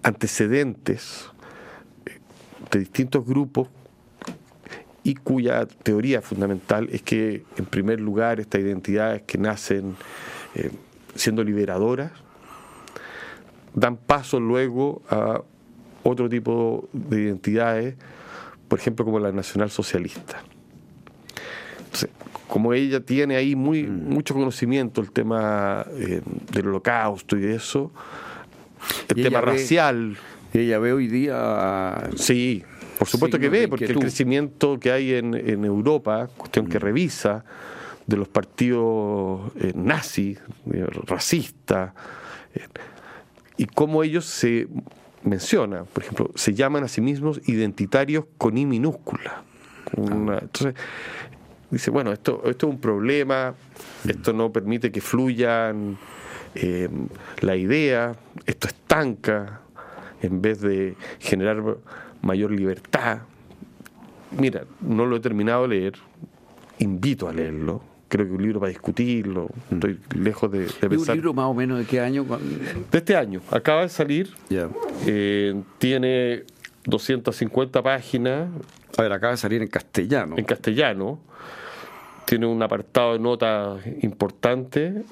antecedentes 0.04 1.30
eh, 2.06 2.20
de 2.72 2.80
distintos 2.80 3.26
grupos 3.26 3.70
y 5.04 5.16
cuya 5.16 5.66
teoría 5.66 6.22
fundamental 6.22 6.90
es 6.92 7.02
que, 7.04 7.44
en 7.58 7.66
primer 7.66 8.00
lugar, 8.00 8.40
estas 8.40 8.62
identidades 8.62 9.22
que 9.24 9.38
nacen 9.38 9.96
eh, 10.56 10.72
siendo 11.16 11.44
liberadoras, 11.44 12.12
dan 13.76 13.98
paso 13.98 14.40
luego 14.40 15.04
a 15.10 15.42
otro 16.04 16.28
tipo 16.30 16.88
de 16.94 17.22
identidades, 17.22 17.96
por 18.68 18.80
ejemplo, 18.80 19.06
como 19.06 19.20
la 19.20 19.32
nacionalsocialista. 19.32 20.42
Entonces, 21.78 22.10
como 22.48 22.74
ella 22.74 23.00
tiene 23.00 23.36
ahí 23.36 23.56
muy, 23.56 23.84
mucho 23.84 24.34
conocimiento 24.34 25.02
el 25.02 25.12
tema 25.12 25.86
eh, 25.94 26.22
del 26.52 26.68
holocausto 26.68 27.38
y 27.38 27.42
de 27.42 27.56
eso, 27.56 27.92
el 29.10 29.20
Y 29.20 29.24
tema 29.24 29.40
ve- 29.42 29.46
racial, 29.48 30.18
Ella 30.54 30.80
ve 30.80 30.94
hoy 30.94 31.08
día 31.08 32.10
Sí, 32.16 32.64
por 32.98 33.08
supuesto 33.10 33.38
que 33.40 33.50
ve, 33.50 33.68
porque 33.68 33.86
el 33.86 34.00
crecimiento 34.00 34.80
que 34.80 34.92
hay 34.92 35.14
en, 35.16 35.34
en 35.34 35.66
Europa, 35.66 36.30
cuestión 36.38 36.66
Mm. 36.66 36.70
que 36.70 36.80
revisa, 36.80 37.44
de 38.08 38.18
los 38.18 38.28
partidos 38.28 39.52
eh, 39.60 39.74
nazis, 39.76 40.38
eh, 40.72 40.86
racistas, 41.08 41.94
eh, 42.54 42.62
y 43.58 43.66
cómo 43.66 44.04
ellos 44.04 44.26
se 44.26 44.68
menciona, 45.24 45.84
por 45.86 46.04
ejemplo, 46.04 46.32
se 46.36 46.54
llaman 46.54 46.84
a 46.84 46.88
sí 46.88 47.02
mismos 47.02 47.42
identitarios 47.48 48.26
con 48.38 48.58
I 48.58 48.66
minúscula. 48.66 49.44
Una- 49.96 50.40
entonces, 50.40 50.76
dice, 51.72 51.90
bueno, 51.92 52.12
esto, 52.12 52.42
esto 52.46 52.68
es 52.68 52.74
un 52.74 52.80
problema, 52.80 53.56
esto 54.08 54.34
no 54.34 54.52
permite 54.52 54.92
que 54.92 55.02
fluyan 55.02 55.98
eh, 56.54 56.90
la 57.42 57.56
idea, 57.56 58.16
esto 58.46 58.68
estanca, 58.68 59.62
en 60.22 60.42
vez 60.42 60.62
de 60.62 60.96
generar 61.20 61.62
mayor 62.22 62.52
libertad. 62.52 63.20
Mira, 64.38 64.64
no 64.82 65.06
lo 65.06 65.16
he 65.16 65.20
terminado 65.20 65.64
de 65.64 65.68
leer, 65.70 65.94
invito 66.80 67.28
a 67.28 67.34
leerlo, 67.34 67.82
creo 68.08 68.26
que 68.26 68.32
es 68.34 68.38
un 68.38 68.44
libro 68.44 68.60
para 68.60 68.70
discutirlo, 68.70 69.50
estoy 69.72 70.00
lejos 70.16 70.52
de, 70.52 70.60
de 70.60 70.66
¿Y 70.66 70.86
un 70.86 70.90
pensar. 70.90 71.16
libro 71.16 71.34
más 71.34 71.46
o 71.46 71.54
menos 71.54 71.80
de 71.80 71.86
qué 71.86 72.00
año? 72.00 72.26
De 72.92 72.98
este 72.98 73.16
año, 73.16 73.42
acaba 73.52 73.82
de 73.82 73.90
salir, 73.90 74.30
Ya. 74.50 74.70
eh, 75.06 75.62
tiene 75.80 76.44
250 76.86 77.82
páginas, 77.82 78.50
A 78.98 79.02
ver, 79.02 79.12
acaba 79.12 79.32
de 79.32 79.38
salir 79.38 79.62
en 79.62 79.68
castellano. 79.68 80.36
en 80.38 80.46
castellano. 80.46 81.20
Tiene 82.26 82.46
un 82.48 82.62
apartado 82.64 83.14
de 83.14 83.20
notas 83.20 83.86
importante. 84.02 85.04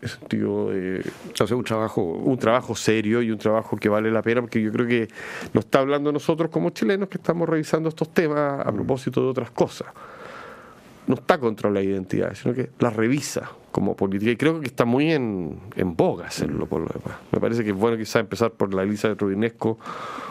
En 0.00 0.08
sentido 0.08 0.70
de 0.70 1.00
O 1.40 1.46
sea, 1.46 1.56
un 1.56 1.62
trabajo. 1.62 2.02
un 2.02 2.36
trabajo 2.38 2.74
serio 2.74 3.22
y 3.22 3.30
un 3.30 3.38
trabajo 3.38 3.76
que 3.76 3.88
vale 3.88 4.10
la 4.10 4.22
pena, 4.22 4.40
porque 4.40 4.60
yo 4.60 4.72
creo 4.72 4.86
que 4.88 5.08
nos 5.52 5.64
está 5.66 5.78
hablando 5.78 6.10
nosotros 6.10 6.50
como 6.50 6.70
chilenos 6.70 7.08
que 7.08 7.18
estamos 7.18 7.48
revisando 7.48 7.88
estos 7.88 8.12
temas 8.12 8.66
a 8.66 8.72
propósito 8.72 9.20
de 9.22 9.28
otras 9.28 9.50
cosas. 9.52 9.86
No 11.06 11.14
está 11.14 11.38
contra 11.38 11.68
la 11.70 11.82
identidad, 11.82 12.34
sino 12.34 12.54
que 12.54 12.70
la 12.78 12.90
revisa 12.90 13.50
como 13.72 13.96
política. 13.96 14.30
Y 14.30 14.36
creo 14.36 14.60
que 14.60 14.66
está 14.66 14.84
muy 14.84 15.10
en, 15.12 15.58
en 15.76 15.96
boga 15.96 16.26
hacerlo 16.26 16.66
por 16.66 16.80
lo 16.80 16.86
demás. 16.88 17.18
Me 17.32 17.40
parece 17.40 17.64
que 17.64 17.70
es 17.70 17.76
bueno 17.76 17.96
quizás 17.96 18.16
empezar 18.20 18.52
por 18.52 18.72
la 18.72 18.82
Elisa 18.82 19.08
de 19.08 19.14
Rubinesco, 19.14 19.78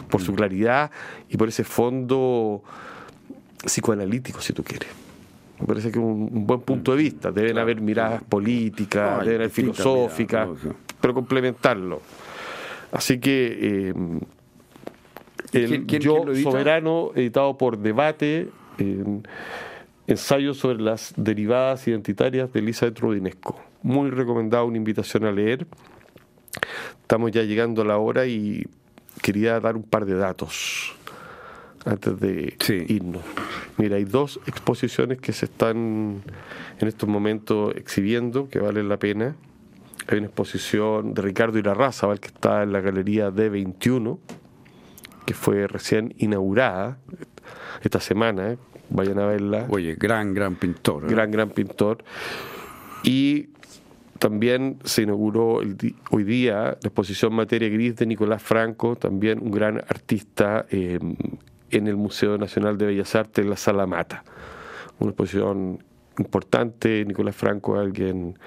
por 0.09 0.21
su 0.21 0.33
claridad 0.33 0.91
y 1.29 1.37
por 1.37 1.49
ese 1.49 1.63
fondo 1.63 2.63
psicoanalítico, 3.63 4.39
si 4.41 4.53
tú 4.53 4.63
quieres. 4.63 4.89
Me 5.59 5.67
parece 5.67 5.91
que 5.91 5.99
es 5.99 6.03
un, 6.05 6.29
un 6.31 6.47
buen 6.47 6.61
punto 6.61 6.91
de 6.91 6.97
vista. 6.97 7.31
Deben 7.31 7.57
haber 7.57 7.81
miradas 7.81 8.23
políticas, 8.23 9.19
No, 9.19 9.23
deben 9.25 9.41
haber 9.41 9.49
filosóficas, 9.51 10.47
miradas, 10.47 10.65
¿no? 10.65 10.75
pero 10.99 11.13
complementarlo. 11.13 12.01
Así 12.91 13.19
que 13.19 13.89
eh, 13.89 13.93
el 15.53 15.67
¿Quién- 15.67 15.85
quién- 15.85 16.01
Yo 16.01 16.23
quién? 16.23 16.43
Soberano, 16.43 17.11
editado 17.15 17.57
por 17.57 17.77
Debate, 17.77 18.49
ensayo 20.11 20.53
sobre 20.53 20.81
las 20.81 21.13
derivadas 21.15 21.87
identitarias 21.87 22.51
de 22.51 22.59
Elizabeth 22.59 22.99
Rudinesco. 22.99 23.59
Muy 23.81 24.09
recomendado, 24.09 24.65
una 24.65 24.77
invitación 24.77 25.23
a 25.25 25.31
leer. 25.31 25.65
Estamos 27.01 27.31
ya 27.31 27.43
llegando 27.43 27.81
a 27.81 27.85
la 27.85 27.97
hora 27.97 28.25
y 28.25 28.67
quería 29.21 29.59
dar 29.59 29.77
un 29.77 29.83
par 29.83 30.05
de 30.05 30.15
datos 30.15 30.93
antes 31.85 32.19
de 32.19 32.55
Sí. 32.59 32.85
irnos. 32.89 33.23
Mira, 33.77 33.95
hay 33.95 34.03
dos 34.03 34.39
exposiciones 34.45 35.19
que 35.19 35.31
se 35.31 35.45
están 35.45 36.21
en 36.79 36.87
estos 36.87 37.07
momentos 37.07 37.73
exhibiendo 37.75 38.49
que 38.49 38.59
valen 38.59 38.89
la 38.89 38.97
pena. 38.97 39.35
Hay 40.07 40.17
una 40.17 40.27
exposición 40.27 41.13
de 41.13 41.21
Ricardo 41.21 41.57
Irarrázaval 41.57 42.19
que 42.19 42.27
está 42.27 42.63
en 42.63 42.73
la 42.73 42.81
galería 42.81 43.31
D21, 43.31 44.19
que 45.25 45.33
fue 45.33 45.67
recién 45.67 46.13
inaugurada 46.17 46.97
esta 47.81 48.01
semana. 48.01 48.57
Vayan 48.93 49.19
a 49.19 49.25
verla 49.25 49.65
Oye, 49.69 49.95
gran, 49.97 50.33
gran 50.33 50.55
pintor. 50.55 51.05
¿eh? 51.05 51.07
gran, 51.09 51.31
gran 51.31 51.49
pintor. 51.49 52.03
Y 53.03 53.49
también 54.19 54.77
se 54.83 55.03
inauguró 55.03 55.61
el 55.61 55.75
hoy 56.11 56.23
día 56.23 56.55
la 56.63 56.77
exposición 56.83 57.33
Materia 57.33 57.69
Gris 57.69 57.95
de 57.95 58.05
Nicolás 58.05 58.43
Franco, 58.43 58.95
también 58.95 59.39
un 59.41 59.49
gran 59.51 59.77
artista 59.77 60.65
eh, 60.69 60.99
en 61.71 61.87
el 61.87 61.95
Museo 61.95 62.37
Nacional 62.37 62.77
de 62.77 62.85
Bellas 62.87 63.15
Artes, 63.15 63.43
en 63.43 63.49
la 63.49 63.57
Sala 63.57 63.87
Mata. 63.87 64.23
Una 64.99 65.11
exposición 65.11 65.83
importante, 66.19 67.03
Nicolás 67.05 67.35
Franco 67.35 67.75
es 67.75 67.81
alguien 67.87 68.37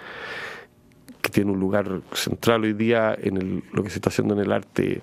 que 1.20 1.30
tiene 1.30 1.50
un 1.50 1.58
lugar 1.58 2.02
central 2.12 2.62
hoy 2.64 2.74
día 2.74 3.16
en 3.20 3.38
el- 3.38 3.62
lo 3.72 3.82
que 3.82 3.88
se 3.90 3.96
está 3.96 4.10
haciendo 4.10 4.34
en 4.34 4.40
el 4.40 4.52
arte 4.52 5.00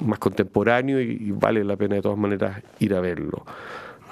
más 0.00 0.18
contemporáneo 0.18 1.00
y, 1.00 1.16
y 1.18 1.30
vale 1.32 1.64
la 1.64 1.76
pena 1.76 1.94
de 1.96 2.02
todas 2.02 2.18
maneras 2.18 2.62
ir 2.78 2.94
a 2.94 3.00
verlo. 3.00 3.44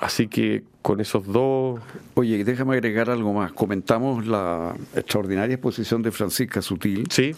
Así 0.00 0.28
que 0.28 0.62
con 0.82 1.00
esos 1.00 1.26
dos 1.26 1.78
Oye, 2.14 2.42
déjame 2.44 2.74
agregar 2.74 3.10
algo 3.10 3.32
más. 3.34 3.52
Comentamos 3.52 4.26
la 4.26 4.74
extraordinaria 4.94 5.54
exposición 5.54 6.02
de 6.02 6.10
Francisca 6.10 6.62
Sutil. 6.62 7.06
Sí, 7.10 7.34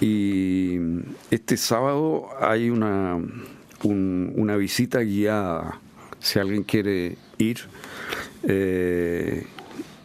Y 0.00 0.78
este 1.30 1.56
sábado 1.56 2.28
hay 2.40 2.70
una, 2.70 3.16
un- 3.82 4.32
una 4.36 4.56
visita 4.56 5.00
guiada, 5.00 5.80
si 6.20 6.38
alguien 6.38 6.62
quiere 6.64 7.16
ir. 7.38 7.58
eh, 8.44 9.44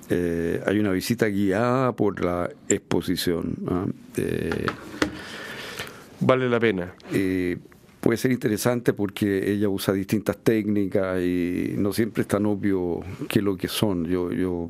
eh, 0.09 0.61
hay 0.65 0.79
una 0.79 0.91
visita 0.91 1.27
guiada 1.27 1.91
por 1.93 2.23
la 2.23 2.49
exposición. 2.67 3.93
Eh, 4.17 4.65
vale 6.19 6.49
la 6.49 6.59
pena. 6.59 6.93
Puede 8.01 8.17
ser 8.17 8.31
interesante 8.31 8.93
porque 8.93 9.51
ella 9.51 9.69
usa 9.69 9.93
distintas 9.93 10.37
técnicas 10.37 11.21
y 11.21 11.75
no 11.77 11.93
siempre 11.93 12.23
es 12.23 12.27
tan 12.27 12.45
obvio 12.45 12.99
qué 13.29 13.39
es 13.39 13.45
lo 13.45 13.55
que 13.55 13.67
son. 13.67 14.05
Yo, 14.05 14.31
yo 14.31 14.67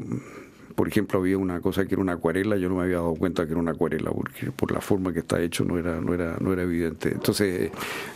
por 0.81 0.87
ejemplo, 0.87 1.19
había 1.19 1.37
una 1.37 1.61
cosa 1.61 1.85
que 1.85 1.93
era 1.93 2.01
una 2.01 2.13
acuarela, 2.13 2.57
yo 2.57 2.67
no 2.67 2.77
me 2.77 2.81
había 2.85 2.95
dado 2.95 3.13
cuenta 3.13 3.45
que 3.45 3.51
era 3.51 3.59
una 3.59 3.69
acuarela, 3.69 4.09
porque 4.09 4.49
por 4.49 4.71
la 4.71 4.81
forma 4.81 5.13
que 5.13 5.19
está 5.19 5.39
hecho 5.39 5.63
no 5.63 5.77
era, 5.77 6.01
no 6.01 6.11
era, 6.11 6.37
no 6.39 6.51
era 6.51 6.63
evidente. 6.63 7.09
Entonces, 7.09 7.69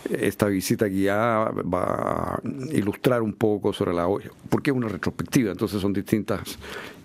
esta 0.10 0.48
visita 0.48 0.88
guiada 0.88 1.52
va 1.52 2.38
a 2.38 2.42
ilustrar 2.72 3.22
un 3.22 3.34
poco 3.34 3.72
sobre 3.72 3.94
la 3.94 4.08
porque 4.50 4.72
es 4.72 4.76
una 4.76 4.88
retrospectiva, 4.88 5.52
entonces 5.52 5.80
son 5.80 5.94
distintas 5.94 6.58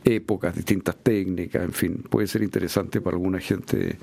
épocas, 0.03 0.57
distintas 0.57 0.97
técnicas, 0.97 1.63
en 1.63 1.73
fin, 1.73 2.05
puede 2.09 2.27
ser 2.27 2.43
interesante 2.43 3.03
para 3.03 3.19
alguna 3.19 3.39
gente 3.39 3.99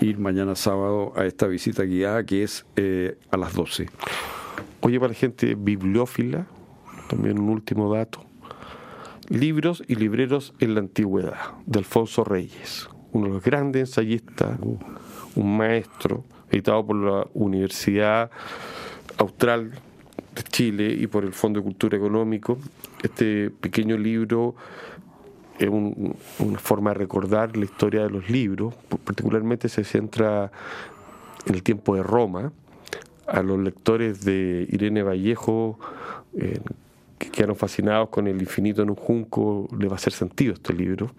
ir 0.00 0.18
mañana 0.18 0.56
sábado 0.56 1.12
a 1.14 1.24
esta 1.24 1.46
visita 1.46 1.84
guiada 1.84 2.26
que 2.26 2.42
es 2.42 2.66
eh, 2.74 3.16
a 3.30 3.36
las 3.36 3.54
12. 3.54 3.88
Oye, 4.80 4.98
para 4.98 5.12
la 5.12 5.16
gente 5.16 5.54
bibliófila, 5.54 6.48
también 7.08 7.38
un 7.38 7.50
último 7.50 7.94
dato. 7.94 8.25
Libros 9.28 9.82
y 9.88 9.96
libreros 9.96 10.54
en 10.60 10.74
la 10.74 10.80
antigüedad, 10.80 11.34
de 11.66 11.80
Alfonso 11.80 12.22
Reyes, 12.22 12.88
uno 13.10 13.26
de 13.26 13.32
los 13.32 13.42
grandes 13.42 13.88
ensayistas, 13.88 14.56
un 15.34 15.56
maestro, 15.56 16.24
editado 16.50 16.86
por 16.86 16.96
la 16.96 17.26
Universidad 17.34 18.30
Austral 19.18 19.72
de 20.32 20.42
Chile 20.44 20.96
y 20.96 21.08
por 21.08 21.24
el 21.24 21.32
Fondo 21.32 21.58
de 21.58 21.64
Cultura 21.64 21.96
Económico. 21.96 22.58
Este 23.02 23.50
pequeño 23.50 23.98
libro 23.98 24.54
es 25.58 25.68
una 25.68 26.58
forma 26.58 26.90
de 26.90 26.94
recordar 26.94 27.56
la 27.56 27.64
historia 27.64 28.04
de 28.04 28.10
los 28.10 28.30
libros, 28.30 28.74
particularmente 29.04 29.68
se 29.68 29.82
centra 29.82 30.52
en 31.46 31.54
el 31.54 31.64
tiempo 31.64 31.96
de 31.96 32.04
Roma. 32.04 32.52
A 33.26 33.42
los 33.42 33.58
lectores 33.58 34.24
de 34.24 34.68
Irene 34.70 35.02
Vallejo, 35.02 35.80
quedaron 37.36 37.56
fascinados 37.56 38.08
con 38.08 38.26
el 38.26 38.40
infinito 38.40 38.82
en 38.82 38.88
un 38.88 38.96
junco, 38.96 39.68
le 39.78 39.86
va 39.86 39.92
a 39.92 39.96
hacer 39.96 40.12
sentido 40.12 40.54
este 40.54 40.72
libro. 40.72 41.10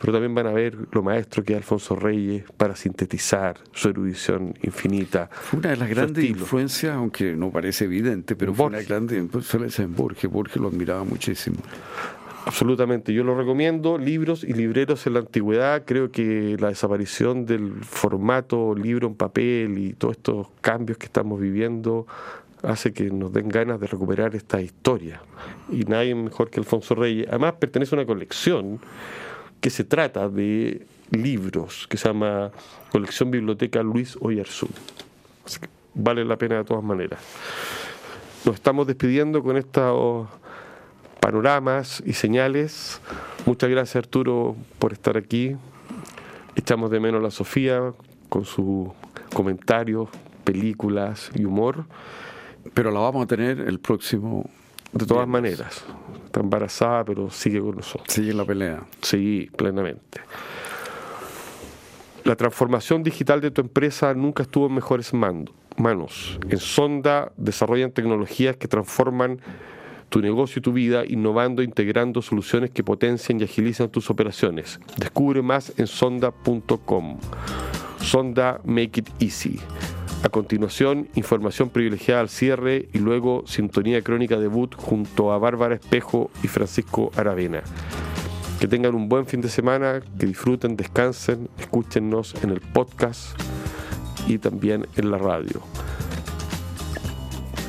Pero 0.00 0.12
también 0.12 0.34
van 0.34 0.48
a 0.48 0.52
ver 0.52 0.76
lo 0.90 1.02
maestro 1.04 1.44
que 1.44 1.52
es 1.52 1.58
Alfonso 1.58 1.94
Reyes 1.94 2.44
para 2.56 2.74
sintetizar 2.74 3.58
su 3.72 3.88
erudición 3.88 4.54
infinita. 4.62 5.30
Fue 5.30 5.60
una 5.60 5.70
de 5.70 5.76
las 5.76 5.88
grandes 5.88 6.24
influencias, 6.24 6.96
aunque 6.96 7.36
no 7.36 7.50
parece 7.50 7.84
evidente, 7.84 8.34
pero 8.34 8.52
fue 8.52 8.66
una 8.66 8.82
grande 8.82 9.16
influencia 9.16 9.84
en 9.84 9.94
Borges. 9.94 10.28
Borges 10.28 10.56
lo 10.56 10.68
admiraba 10.68 11.04
muchísimo. 11.04 11.58
Absolutamente, 12.44 13.12
yo 13.12 13.22
lo 13.22 13.36
recomiendo, 13.36 13.98
libros 13.98 14.42
y 14.42 14.52
libreros 14.52 15.06
en 15.06 15.12
la 15.12 15.20
antigüedad, 15.20 15.84
creo 15.86 16.10
que 16.10 16.56
la 16.58 16.68
desaparición 16.68 17.46
del 17.46 17.84
formato 17.84 18.74
libro 18.74 19.06
en 19.06 19.14
papel 19.14 19.78
y 19.78 19.92
todos 19.92 20.16
estos 20.16 20.48
cambios 20.60 20.98
que 20.98 21.06
estamos 21.06 21.40
viviendo 21.40 22.08
hace 22.62 22.92
que 22.92 23.10
nos 23.10 23.32
den 23.32 23.48
ganas 23.48 23.80
de 23.80 23.86
recuperar 23.86 24.34
esta 24.34 24.60
historia. 24.60 25.22
Y 25.70 25.84
nadie 25.84 26.14
mejor 26.14 26.50
que 26.50 26.60
Alfonso 26.60 26.94
Reyes. 26.94 27.26
Además 27.28 27.54
pertenece 27.54 27.94
a 27.94 27.98
una 27.98 28.06
colección 28.06 28.80
que 29.60 29.70
se 29.70 29.84
trata 29.84 30.28
de 30.28 30.86
libros, 31.10 31.86
que 31.88 31.96
se 31.96 32.08
llama 32.08 32.50
Colección 32.90 33.30
Biblioteca 33.30 33.82
Luis 33.82 34.16
Oyarzún. 34.20 34.70
vale 35.94 36.24
la 36.24 36.36
pena 36.36 36.56
de 36.56 36.64
todas 36.64 36.82
maneras. 36.82 37.20
Nos 38.44 38.56
estamos 38.56 38.86
despidiendo 38.86 39.42
con 39.42 39.56
estos 39.56 40.28
panoramas 41.20 42.02
y 42.04 42.14
señales. 42.14 43.00
Muchas 43.46 43.70
gracias 43.70 43.96
Arturo 43.96 44.56
por 44.78 44.92
estar 44.92 45.16
aquí. 45.16 45.56
Echamos 46.56 46.90
de 46.90 46.98
menos 46.98 47.20
a 47.20 47.22
la 47.22 47.30
Sofía 47.30 47.92
con 48.28 48.44
sus 48.44 48.88
comentarios, 49.32 50.08
películas 50.44 51.30
y 51.34 51.44
humor. 51.44 51.84
Pero 52.74 52.90
la 52.90 53.00
vamos 53.00 53.24
a 53.24 53.26
tener 53.26 53.60
el 53.60 53.78
próximo. 53.80 54.48
De 54.92 55.06
todas 55.06 55.26
maneras. 55.26 55.84
Está 56.26 56.40
embarazada, 56.40 57.04
pero 57.04 57.30
sigue 57.30 57.60
con 57.60 57.76
nosotros. 57.76 58.12
Sigue 58.12 58.32
en 58.32 58.36
la 58.36 58.44
pelea. 58.44 58.82
Sí, 59.00 59.48
plenamente. 59.56 60.20
La 62.24 62.36
transformación 62.36 63.02
digital 63.02 63.40
de 63.40 63.50
tu 63.50 63.62
empresa 63.62 64.12
nunca 64.14 64.42
estuvo 64.42 64.66
en 64.66 64.74
mejores 64.74 65.12
manos. 65.14 66.38
En 66.48 66.58
Sonda 66.58 67.32
desarrollan 67.36 67.90
tecnologías 67.90 68.56
que 68.56 68.68
transforman 68.68 69.40
tu 70.08 70.20
negocio 70.20 70.60
y 70.60 70.62
tu 70.62 70.72
vida, 70.74 71.04
innovando 71.06 71.62
e 71.62 71.64
integrando 71.64 72.20
soluciones 72.20 72.70
que 72.70 72.84
potencian 72.84 73.40
y 73.40 73.44
agilizan 73.44 73.88
tus 73.88 74.10
operaciones. 74.10 74.78
Descubre 74.98 75.40
más 75.40 75.72
en 75.78 75.86
sonda.com. 75.86 77.18
Sonda 77.98 78.60
Make 78.64 79.00
It 79.00 79.08
Easy. 79.20 79.58
A 80.24 80.28
continuación, 80.28 81.08
información 81.16 81.70
privilegiada 81.70 82.20
al 82.20 82.28
cierre 82.28 82.88
y 82.92 82.98
luego 82.98 83.42
sintonía 83.46 84.02
crónica 84.02 84.38
debut 84.38 84.72
junto 84.76 85.32
a 85.32 85.38
Bárbara 85.38 85.74
Espejo 85.74 86.30
y 86.44 86.48
Francisco 86.48 87.10
Aravena. 87.16 87.62
Que 88.60 88.68
tengan 88.68 88.94
un 88.94 89.08
buen 89.08 89.26
fin 89.26 89.40
de 89.40 89.48
semana, 89.48 90.00
que 90.20 90.26
disfruten, 90.26 90.76
descansen, 90.76 91.48
escúchenos 91.58 92.36
en 92.44 92.50
el 92.50 92.60
podcast 92.60 93.36
y 94.28 94.38
también 94.38 94.86
en 94.94 95.10
la 95.10 95.18
radio. 95.18 95.60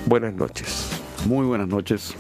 Buenas 0.06 0.36
noches. 0.36 0.92
Muy 1.26 1.48
buenas 1.48 1.68
noches. 1.68 2.14